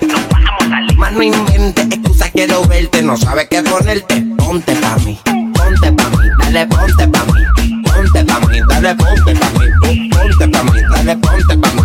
Más 0.97 1.13
no 1.13 1.23
inventes 1.23 1.87
excusas, 1.87 2.31
quiero 2.33 2.65
verte. 2.67 3.03
No 3.03 3.17
sabes 3.17 3.47
qué 3.49 3.63
ponerte. 3.63 4.25
Ponte 4.37 4.75
pa' 4.77 4.97
mí, 5.05 5.19
ponte 5.25 5.93
pa' 5.93 6.09
mí, 6.11 6.29
dale 6.39 6.67
ponte 6.67 7.09
pa' 7.09 7.25
mí. 7.25 7.83
Ponte 7.85 8.25
pa' 8.25 8.41
mí, 8.41 8.61
dale 8.69 8.95
ponte 8.97 9.35
pa' 9.35 9.51
mí. 9.59 10.11
Ponte 10.11 10.49
pa' 10.49 10.63
mí, 10.65 10.81
dale 10.91 11.17
ponte 11.17 11.57
pa' 11.57 11.73
mí. 11.73 11.83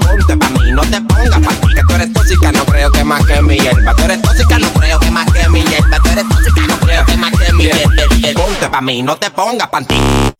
Ponte 0.00 0.36
pa' 0.36 0.48
mí, 0.48 0.72
no 0.72 0.82
te 0.82 1.00
pongas 1.00 1.40
pa' 1.40 1.54
ti. 1.54 1.74
Que 1.74 1.82
tú 1.82 1.94
eres 1.94 2.12
tóxica, 2.12 2.52
no 2.52 2.64
creo 2.64 2.90
que 2.90 3.04
más 3.04 3.24
que 3.24 3.40
mi 3.42 3.56
hierba. 3.58 3.94
Tú 3.94 4.02
eres 4.04 4.22
tóxica, 4.22 4.58
no 4.58 4.72
mueva, 8.70 8.80
mí 8.80 9.02
no 9.02 9.16
te 9.16 9.30
pongas 9.30 9.68
panty. 9.68 10.39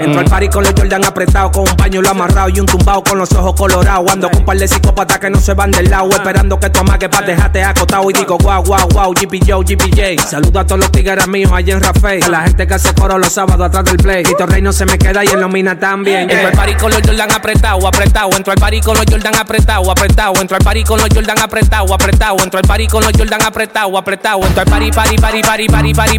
Entro 0.00 0.20
al 0.20 0.26
party 0.26 0.48
con 0.48 0.62
los 0.62 0.74
Jordan 0.76 1.04
apretados, 1.04 1.52
con 1.52 1.62
un 1.62 1.76
pañuelo 1.76 2.10
amarrado 2.10 2.50
y 2.50 2.60
un 2.60 2.66
tumbao 2.66 3.02
con 3.02 3.18
los 3.18 3.32
ojos 3.32 3.54
colorados. 3.54 4.12
Ando 4.12 4.28
con 4.28 4.40
un 4.40 4.44
par 4.44 4.58
de 4.58 4.68
psicópatas 4.68 5.18
que 5.18 5.30
no 5.30 5.40
se 5.40 5.54
van 5.54 5.70
del 5.70 5.88
lado, 5.88 6.10
esperando 6.10 6.60
que 6.60 6.68
tu 6.68 6.80
amague 6.80 7.08
pa' 7.08 7.22
dejarte 7.22 7.64
acotado. 7.64 8.10
Y 8.10 8.12
digo, 8.12 8.36
guau, 8.38 8.62
guau, 8.62 8.86
guau, 8.88 9.14
GPJ, 9.14 9.62
GPJ. 9.64 10.20
Saludo 10.28 10.60
a 10.60 10.66
todos 10.66 10.80
los 10.80 10.92
tigres 10.92 11.26
míos 11.28 11.50
allá 11.52 11.74
en 11.74 11.80
Rafael. 11.80 12.22
A 12.24 12.28
la 12.28 12.42
gente 12.42 12.66
que 12.66 12.74
hace 12.74 12.92
coro 12.94 13.18
los 13.18 13.32
sábados 13.32 13.66
atrás 13.66 13.84
del 13.84 13.96
play. 13.96 14.22
Tito 14.22 14.44
Rey 14.46 14.60
no 14.60 14.72
se 14.72 14.84
me 14.84 14.98
queda 14.98 15.24
y 15.24 15.28
en 15.28 15.40
Lomina 15.40 15.78
también. 15.78 16.30
Entro 16.30 16.48
al 16.48 16.52
party 16.52 16.74
con 16.74 16.90
los 16.90 17.00
Jordan 17.00 17.32
apretado, 17.32 17.86
apretado. 17.86 18.30
Entro 18.36 18.52
al 18.52 18.58
party 18.58 18.80
con 18.80 18.96
los 18.96 19.06
Jordan 19.08 19.34
apretado, 19.36 19.90
apretado. 19.90 20.34
Entro 20.40 20.56
al 20.56 20.62
party 20.62 20.84
con 20.84 21.00
los 21.00 21.08
Jordan 21.14 21.38
apretado, 21.38 21.94
apretado. 21.94 22.36
Entro 22.42 22.58
al 22.58 22.66
party 22.66 22.86
con 22.86 23.02
los 23.02 23.12
Jordan 23.16 23.42
apretado, 23.42 23.96
apretado. 23.96 24.44
Entro 24.44 24.60
al 24.60 24.66
party, 24.66 24.90
party, 24.90 26.18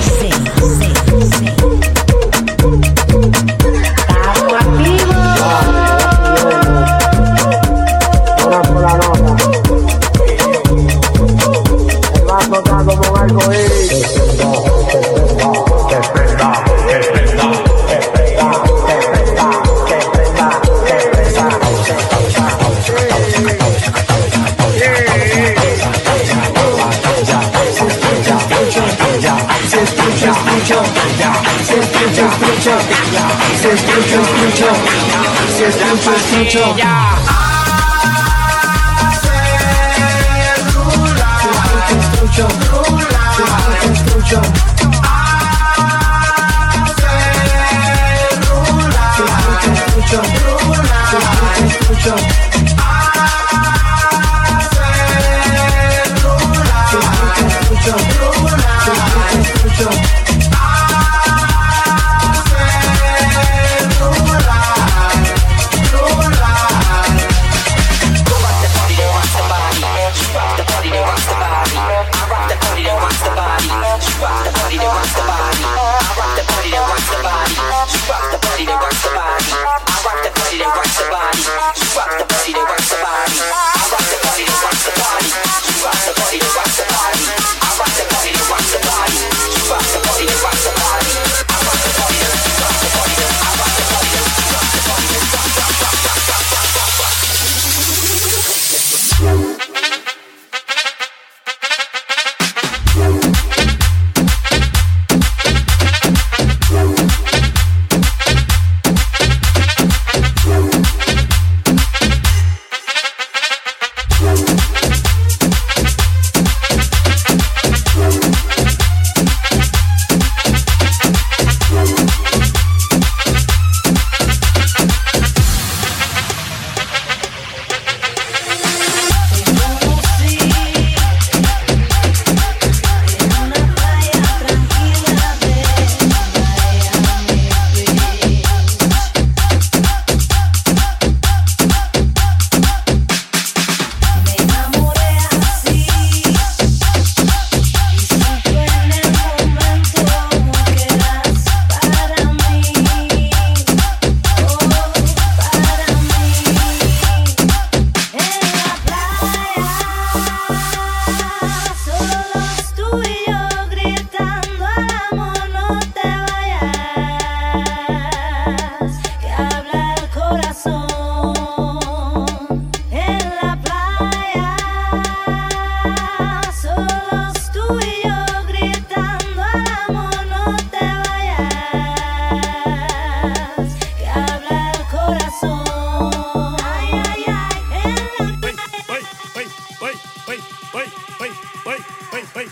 mucho. 36.43 37.20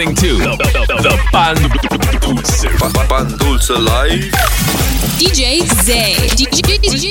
Listening 0.00 0.16
to 0.16 0.36
the, 0.38 0.56
the, 0.56 1.02
the 1.02 1.14
Pan 1.30 1.56
Dulce. 2.20 2.64
Pa- 2.78 3.06
Pan 3.06 3.36
Dulce 3.36 3.68
Life. 3.68 4.32
DJ 5.20 5.60
Zay. 5.84 6.14
DJ, 6.32 6.78
DJ 6.80 7.09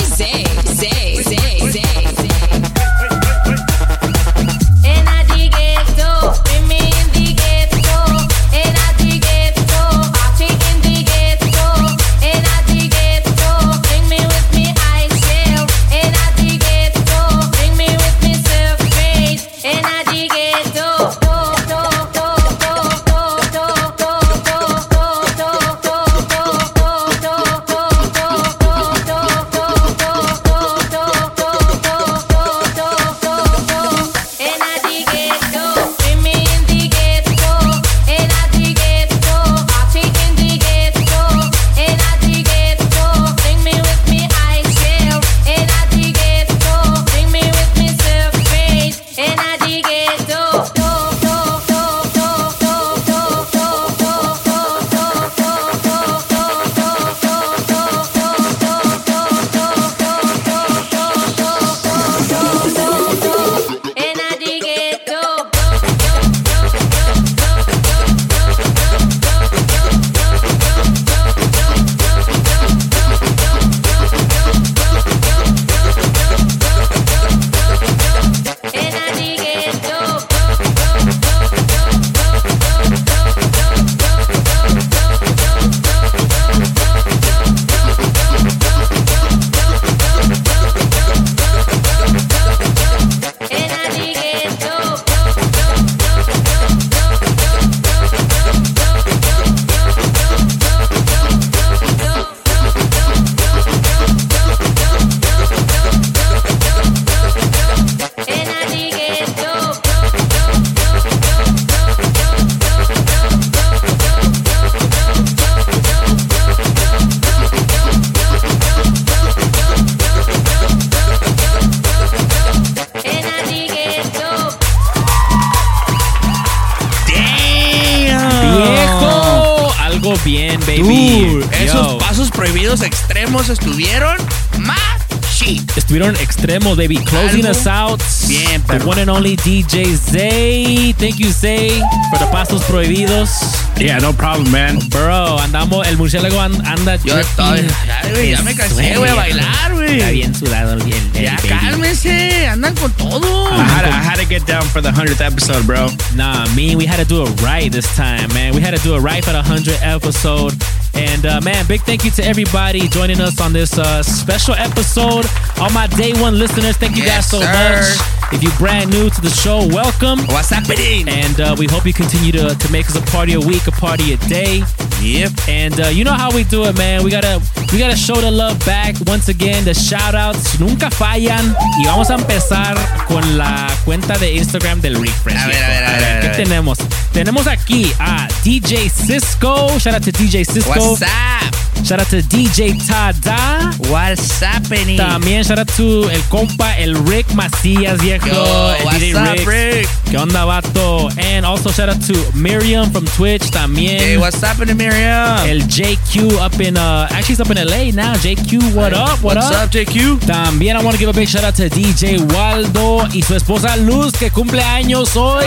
algo 130.10 130.23
bien, 130.23 130.60
baby. 130.61 131.26
Dude, 131.26 131.64
esos 131.64 131.95
pasos 131.95 132.31
prohibidos 132.31 132.81
extremos 132.81 133.49
estuvieron 133.49 134.18
más 134.60 134.98
shit. 135.40 135.78
Estuvieron 135.78 136.16
extremos, 136.18 136.78
baby. 136.78 136.98
Closing 136.98 137.45
Algo 137.45 137.52
us 137.52 137.68
out. 137.68 138.02
bien, 138.28 138.61
The 138.68 138.86
one 138.86 138.99
and 139.02 139.10
only 139.10 139.36
DJ 139.38 139.95
Zay. 139.95 140.94
Thank 140.98 141.18
you, 141.20 141.32
Zay, 141.32 141.80
for 142.11 142.20
the 142.20 142.26
pasos 142.32 142.61
prohibidos. 142.64 143.30
Yeah, 143.78 143.99
no 143.99 144.11
problem, 144.14 144.52
man. 144.52 144.80
Bro, 144.90 145.40
andamos, 145.40 145.88
el 145.88 145.98
murciélago 145.98 146.40
an- 146.40 146.66
anda 146.66 146.95
Yo 146.98 147.14
dripping. 147.16 147.20
estoy. 147.22 147.68
Ya, 147.88 148.10
güey, 148.11 148.32
ya 148.32 148.41
me 148.41 148.53
cansé, 148.56 148.98
güey, 148.98 149.10
a 149.10 149.16
bailar, 149.16 149.74
güey. 149.74 149.98
Está 149.99 150.10
bien 150.11 150.36
sudado 150.36 150.74
el, 150.74 150.82
el, 150.82 150.94
el 151.16 151.24
Ya 151.24 151.36
baby. 151.38 151.48
cálmense, 151.48 152.48
andan 152.48 152.76
con 152.76 152.91
todo. 152.94 153.48
Ah, 153.52 153.56
I 153.56 153.64
had, 153.64 153.82
to, 153.84 153.90
I 153.90 154.03
had 154.03 154.16
to 154.20 154.26
get 154.26 154.45
down 154.45 154.64
for 154.68 154.82
the 154.82 154.91
100th 154.91 155.22
episode, 155.26 155.66
bro. 155.66 155.88
Nah, 156.16 156.45
me, 156.56 156.76
we 156.76 156.86
had 156.86 156.98
to 156.98 157.06
do 157.06 157.24
it 157.24 157.41
right 157.41 157.72
this 157.72 157.88
time, 157.95 158.28
man. 158.34 158.53
We 158.53 158.61
had 158.61 158.76
to 158.76 158.84
do 158.84 158.95
it 158.95 158.99
right 158.99 159.24
for 159.24 159.32
the 159.32 159.41
100th 159.41 159.80
episode. 159.82 160.53
And 160.99 161.26
uh, 161.26 161.39
man, 161.41 161.65
big 161.65 161.81
thank 161.81 162.03
you 162.03 162.11
to 162.11 162.23
everybody 162.26 162.88
joining 162.89 163.21
us 163.21 163.39
on 163.39 163.53
this 163.53 163.77
uh, 163.77 164.03
special 164.03 164.53
episode. 164.55 165.26
All 165.59 165.69
my 165.71 165.88
day 165.88 166.11
one 166.19 166.38
listeners, 166.38 166.76
thank 166.77 166.95
you 166.97 167.03
Yes, 167.03 167.31
guys 167.31 167.31
so 167.31 167.39
sir. 167.39 167.47
much. 167.47 168.34
If 168.34 168.43
you're 168.43 168.55
brand 168.59 168.91
new 168.91 169.09
to 169.09 169.21
the 169.21 169.30
show, 169.30 169.65
welcome. 169.67 170.19
What's 170.27 170.49
happening? 170.51 171.07
And 171.09 171.39
uh, 171.39 171.55
we 171.57 171.65
hope 171.67 171.85
you 171.85 171.93
continue 171.93 172.31
to, 172.34 172.53
to 172.53 172.71
make 172.71 172.88
us 172.88 172.95
a 172.95 173.01
party 173.11 173.34
a 173.34 173.39
week, 173.39 173.65
a 173.67 173.71
party 173.71 174.13
a 174.13 174.17
day. 174.17 174.61
Yep. 175.01 175.31
And 175.47 175.80
uh, 175.80 175.88
you 175.88 176.03
know 176.03 176.13
how 176.13 176.30
we 176.35 176.43
do 176.43 176.65
it, 176.65 176.77
man. 176.77 177.03
We 177.03 177.09
gotta 177.09 177.41
we 177.71 177.80
gotta 177.80 177.95
show 177.95 178.15
the 178.21 178.30
love 178.30 178.59
back 178.65 178.95
once 179.07 179.30
again. 179.30 179.63
The 179.63 179.73
shout 179.73 180.13
outs 180.13 180.59
nunca 180.59 180.91
fallan. 180.91 181.55
Y 181.81 181.85
vamos 181.85 182.09
a 182.11 182.15
empezar 182.15 182.76
con 183.07 183.38
la 183.38 183.67
cuenta 183.85 184.17
de 184.19 184.34
Instagram 184.35 184.81
del 184.81 185.01
Refresh. 185.01 185.35
A 185.38 185.47
ver, 185.47 185.63
a 185.63 185.67
ver, 185.69 185.84
a 185.85 185.91
ver, 185.91 186.03
a 186.03 186.21
¿Qué 186.21 186.27
ver. 186.27 186.35
tenemos? 186.35 186.77
Tenemos 187.13 187.47
aquí 187.47 187.91
a 187.99 188.27
DJ 188.43 188.89
Cisco. 188.89 189.69
Shout 189.80 189.95
out 189.95 190.03
to 190.03 190.11
DJ 190.11 190.45
Cisco. 190.45 190.89
What's 190.90 191.03
up? 191.03 191.86
Shout 191.86 191.99
out 191.99 192.07
to 192.07 192.22
DJ 192.24 192.74
Tada. 192.74 193.78
What's 193.91 194.41
happening? 194.41 194.98
También 194.98 195.45
shout 195.45 195.60
out 195.60 195.68
to 195.78 196.10
el 196.10 196.20
compa, 196.30 196.76
el 196.80 196.95
Rick 197.06 197.28
Macías, 197.36 198.02
viejo. 198.02 198.26
Yo, 198.26 198.74
el 198.74 198.86
what's 198.86 198.99
DJ 198.99 199.16
up, 199.16 199.38
Rick. 199.38 199.48
Rick? 199.48 199.90
¿Qué 200.10 200.18
onda, 200.18 200.45
vato? 200.45 201.10
And 201.20 201.45
also 201.45 201.70
shout 201.72 201.90
out 201.90 202.02
to 202.07 202.16
Miriam 202.36 202.90
from 202.91 203.06
Twitch 203.16 203.52
también. 203.52 203.99
Hey, 203.99 204.18
what's 204.18 204.41
happening, 204.41 204.78
Miriam? 204.78 205.48
El 205.48 205.60
JQ 205.68 206.40
up 206.41 206.60
in, 206.60 206.76
uh, 206.76 207.07
actually 207.11 207.36
he's 207.36 207.40
up 207.40 207.52
in 207.52 207.57
LA 207.57 207.91
now. 207.94 208.16
JQ, 208.16 208.74
what 208.74 208.91
up? 208.94 209.22
What 209.22 209.36
What's 209.38 209.52
up? 209.52 209.66
up, 209.66 209.70
JQ? 209.70 210.22
También 210.26 210.76
I 210.76 210.84
want 210.84 210.94
to 210.94 210.99
give 210.99 211.10
a 211.10 211.14
big 211.14 211.28
shout 211.28 211.44
out 211.44 211.53
to 211.57 211.70
DJ 211.70 212.18
Waldo 212.34 213.06
y 213.14 213.22
su 213.22 213.36
esposa 213.36 213.78
Luz 213.78 214.14
que 214.14 214.32
cumple 214.32 214.64
años 214.64 215.16
hoy. 215.16 215.45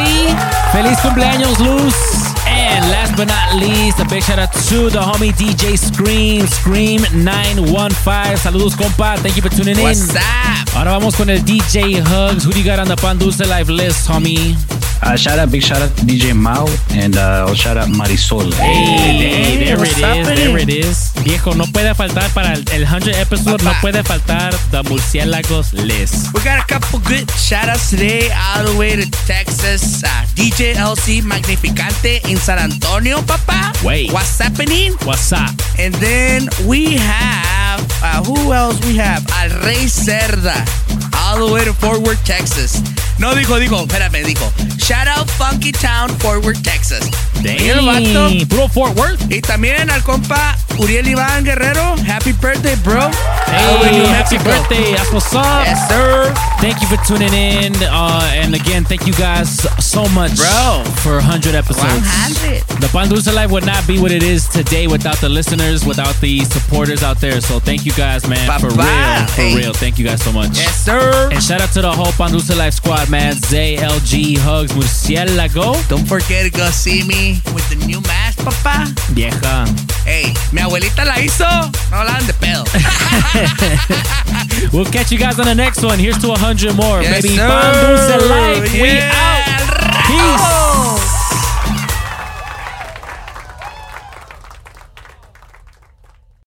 Feliz 0.73 0.98
cumpleaños, 1.01 1.59
Luz. 1.59 2.21
And 2.52 2.84
last 2.90 3.16
but 3.16 3.28
not 3.28 3.54
least, 3.56 3.98
a 4.00 4.04
big 4.04 4.22
shout 4.22 4.38
out 4.38 4.52
to 4.52 4.90
the 4.90 5.00
homie 5.00 5.32
DJ 5.32 5.78
Scream, 5.78 6.42
Scream915. 6.42 8.36
Saludos, 8.36 8.76
compa. 8.76 9.18
Thank 9.18 9.36
you 9.36 9.42
for 9.42 9.48
tuning 9.48 9.76
in. 9.76 9.82
What's 9.82 10.14
up? 10.14 10.22
Ahora 10.76 10.92
vamos 10.92 11.16
con 11.16 11.30
el 11.30 11.40
DJ 11.40 12.02
Hugs. 12.02 12.44
Who 12.44 12.52
do 12.52 12.58
you 12.58 12.64
got 12.64 12.78
on 12.78 12.88
the 12.88 12.96
Pan 12.96 13.18
Dulce 13.18 13.46
Live 13.46 13.68
list, 13.68 14.08
homie? 14.08 14.56
Uh, 15.04 15.16
shout 15.16 15.36
out, 15.36 15.50
big 15.50 15.60
shout 15.62 15.82
out 15.82 15.90
to 15.96 16.04
DJ 16.04 16.32
Mao 16.32 16.64
and 16.90 17.16
uh, 17.16 17.44
I'll 17.48 17.54
shout 17.54 17.76
out 17.76 17.88
Marisol. 17.88 18.52
Hey, 18.54 19.56
hey, 19.56 19.64
there 19.64 19.76
what's 19.76 19.90
it 19.90 19.96
is, 19.98 20.04
happening? 20.04 20.36
there 20.36 20.58
it 20.58 20.68
is. 20.68 21.12
Viejo, 21.24 21.54
no 21.54 21.64
puede 21.64 21.92
faltar 21.96 22.30
para 22.32 22.52
el, 22.52 22.64
el 22.70 22.86
100 22.86 23.16
episode, 23.20 23.64
no 23.64 23.72
puede 23.80 24.04
faltar 24.04 24.54
The 24.70 24.82
Murciélagos 24.84 25.72
list. 25.72 26.32
We 26.34 26.40
got 26.44 26.60
a 26.62 26.66
couple 26.68 27.00
good 27.00 27.28
shout 27.32 27.68
outs 27.68 27.90
today, 27.90 28.30
all 28.30 28.64
the 28.64 28.78
way 28.78 28.94
to 28.94 29.10
Texas. 29.26 30.04
Uh, 30.04 30.08
DJ 30.36 30.74
LC 30.74 31.20
Magnificante 31.22 32.20
in 32.30 32.38
San 32.43 32.59
Antonio, 32.59 33.23
papa. 33.23 33.70
Wait. 33.86 34.12
What's 34.12 34.36
happening? 34.36 34.94
What's 35.05 35.32
up? 35.32 35.55
And 35.78 35.94
then 35.94 36.48
we 36.66 36.97
have, 36.97 37.81
uh, 38.02 38.24
who 38.24 38.52
else 38.52 38.85
we 38.85 38.97
have? 38.97 39.24
Al 39.31 39.51
Rey 39.64 39.86
Cerda, 39.86 40.59
all 41.23 41.47
the 41.47 41.55
way 41.55 41.64
to 41.64 41.73
Fort 41.73 42.01
Worth, 42.01 42.24
Texas. 42.24 42.82
No 43.22 43.36
dijo, 43.36 43.56
dijo, 43.60 43.82
espérame, 43.86 44.24
dijo. 44.24 44.52
Shout 44.78 45.06
out 45.06 45.30
Funky 45.30 45.70
Town, 45.70 46.08
Fort 46.18 46.44
Worth, 46.44 46.60
Texas. 46.64 47.08
El 47.44 48.46
puro 48.48 48.68
Fort 48.68 48.96
Worth. 48.96 49.30
Y 49.30 49.40
también 49.40 49.90
al 49.90 50.02
compa 50.02 50.56
Uriel 50.78 51.06
Iván 51.06 51.44
Guerrero. 51.44 51.94
Happy 52.04 52.32
birthday, 52.32 52.74
bro. 52.82 53.04
All 53.04 53.10
the 53.10 53.84
way 53.84 53.92
Hey, 53.92 54.06
happy 54.06 54.38
birthday. 54.38 54.92
That's 54.94 55.12
what's 55.12 55.32
up. 55.34 55.64
Yes, 55.64 55.88
sir. 55.88 56.34
Thank 56.60 56.80
you 56.80 56.88
for 56.88 56.96
tuning 57.06 57.32
in. 57.32 57.74
Uh, 57.82 58.28
and 58.34 58.54
again, 58.56 58.84
thank 58.84 59.06
you 59.06 59.12
guys 59.14 59.60
so 59.84 60.08
much 60.08 60.36
Bro. 60.36 60.84
for 61.02 61.14
100 61.18 61.54
episodes. 61.54 61.82
100. 61.82 62.80
The 62.80 62.88
Pan 62.88 63.08
Dulce 63.08 63.32
Life 63.32 63.50
would 63.52 63.66
not 63.66 63.86
be 63.86 64.00
what 64.00 64.10
it 64.10 64.22
is 64.24 64.48
today 64.48 64.86
without 64.88 65.18
the 65.20 65.28
listeners, 65.28 65.84
without 65.84 66.14
the 66.20 66.40
supporters 66.44 67.02
out 67.04 67.20
there. 67.20 67.40
So 67.40 67.60
thank 67.60 67.84
you 67.84 67.92
guys, 67.92 68.26
man. 68.26 68.48
For 68.60 68.68
real. 68.68 69.26
For 69.28 69.32
Hey. 69.42 69.54
real. 69.56 69.72
Thank 69.74 69.98
you 69.98 70.04
guys 70.06 70.22
so 70.22 70.32
much. 70.32 70.56
Yes, 70.58 70.84
sir. 70.84 71.28
And 71.32 71.42
shout 71.42 71.60
out 71.60 71.72
to 71.72 71.82
the 71.82 71.92
whole 71.92 72.12
Pan 72.12 72.30
Dulce 72.32 72.56
Life 72.56 72.74
squad, 72.74 73.08
man. 73.12 73.36
ZLG, 73.51 74.39
Huggz, 74.39 74.72
Murciélago. 74.74 75.76
Don't 75.89 76.06
forget 76.09 76.44
to 76.44 76.51
go 76.51 76.70
see 76.70 77.02
me 77.05 77.40
with 77.55 77.68
the 77.68 77.76
new 77.86 78.01
mask, 78.01 78.39
papá. 78.43 78.86
Vieja. 79.12 79.66
Hey, 80.05 80.32
mi 80.51 80.60
abuelita 80.62 81.05
la 81.05 81.14
hizo. 81.14 81.44
No 81.90 81.97
hablaban 81.98 82.26
de 82.26 82.32
pedo. 82.32 82.64
We'll 84.72 84.86
catch 84.90 85.12
you 85.12 85.18
guys 85.18 85.39
on 85.39 85.44
the 85.44 85.55
next 85.55 85.82
one. 85.84 85.98
Here's 85.98 86.16
to 86.18 86.28
100 86.28 86.74
more. 86.74 87.02
Yes, 87.02 87.22
baby. 87.22 87.36
sir. 87.36 87.47
Pan 87.47 87.74
Dulce 87.74 88.16
Life. 88.28 88.72
We 88.72 88.89
Yeah. 88.89 89.12
out. 89.12 90.06
Peace. 90.06 91.21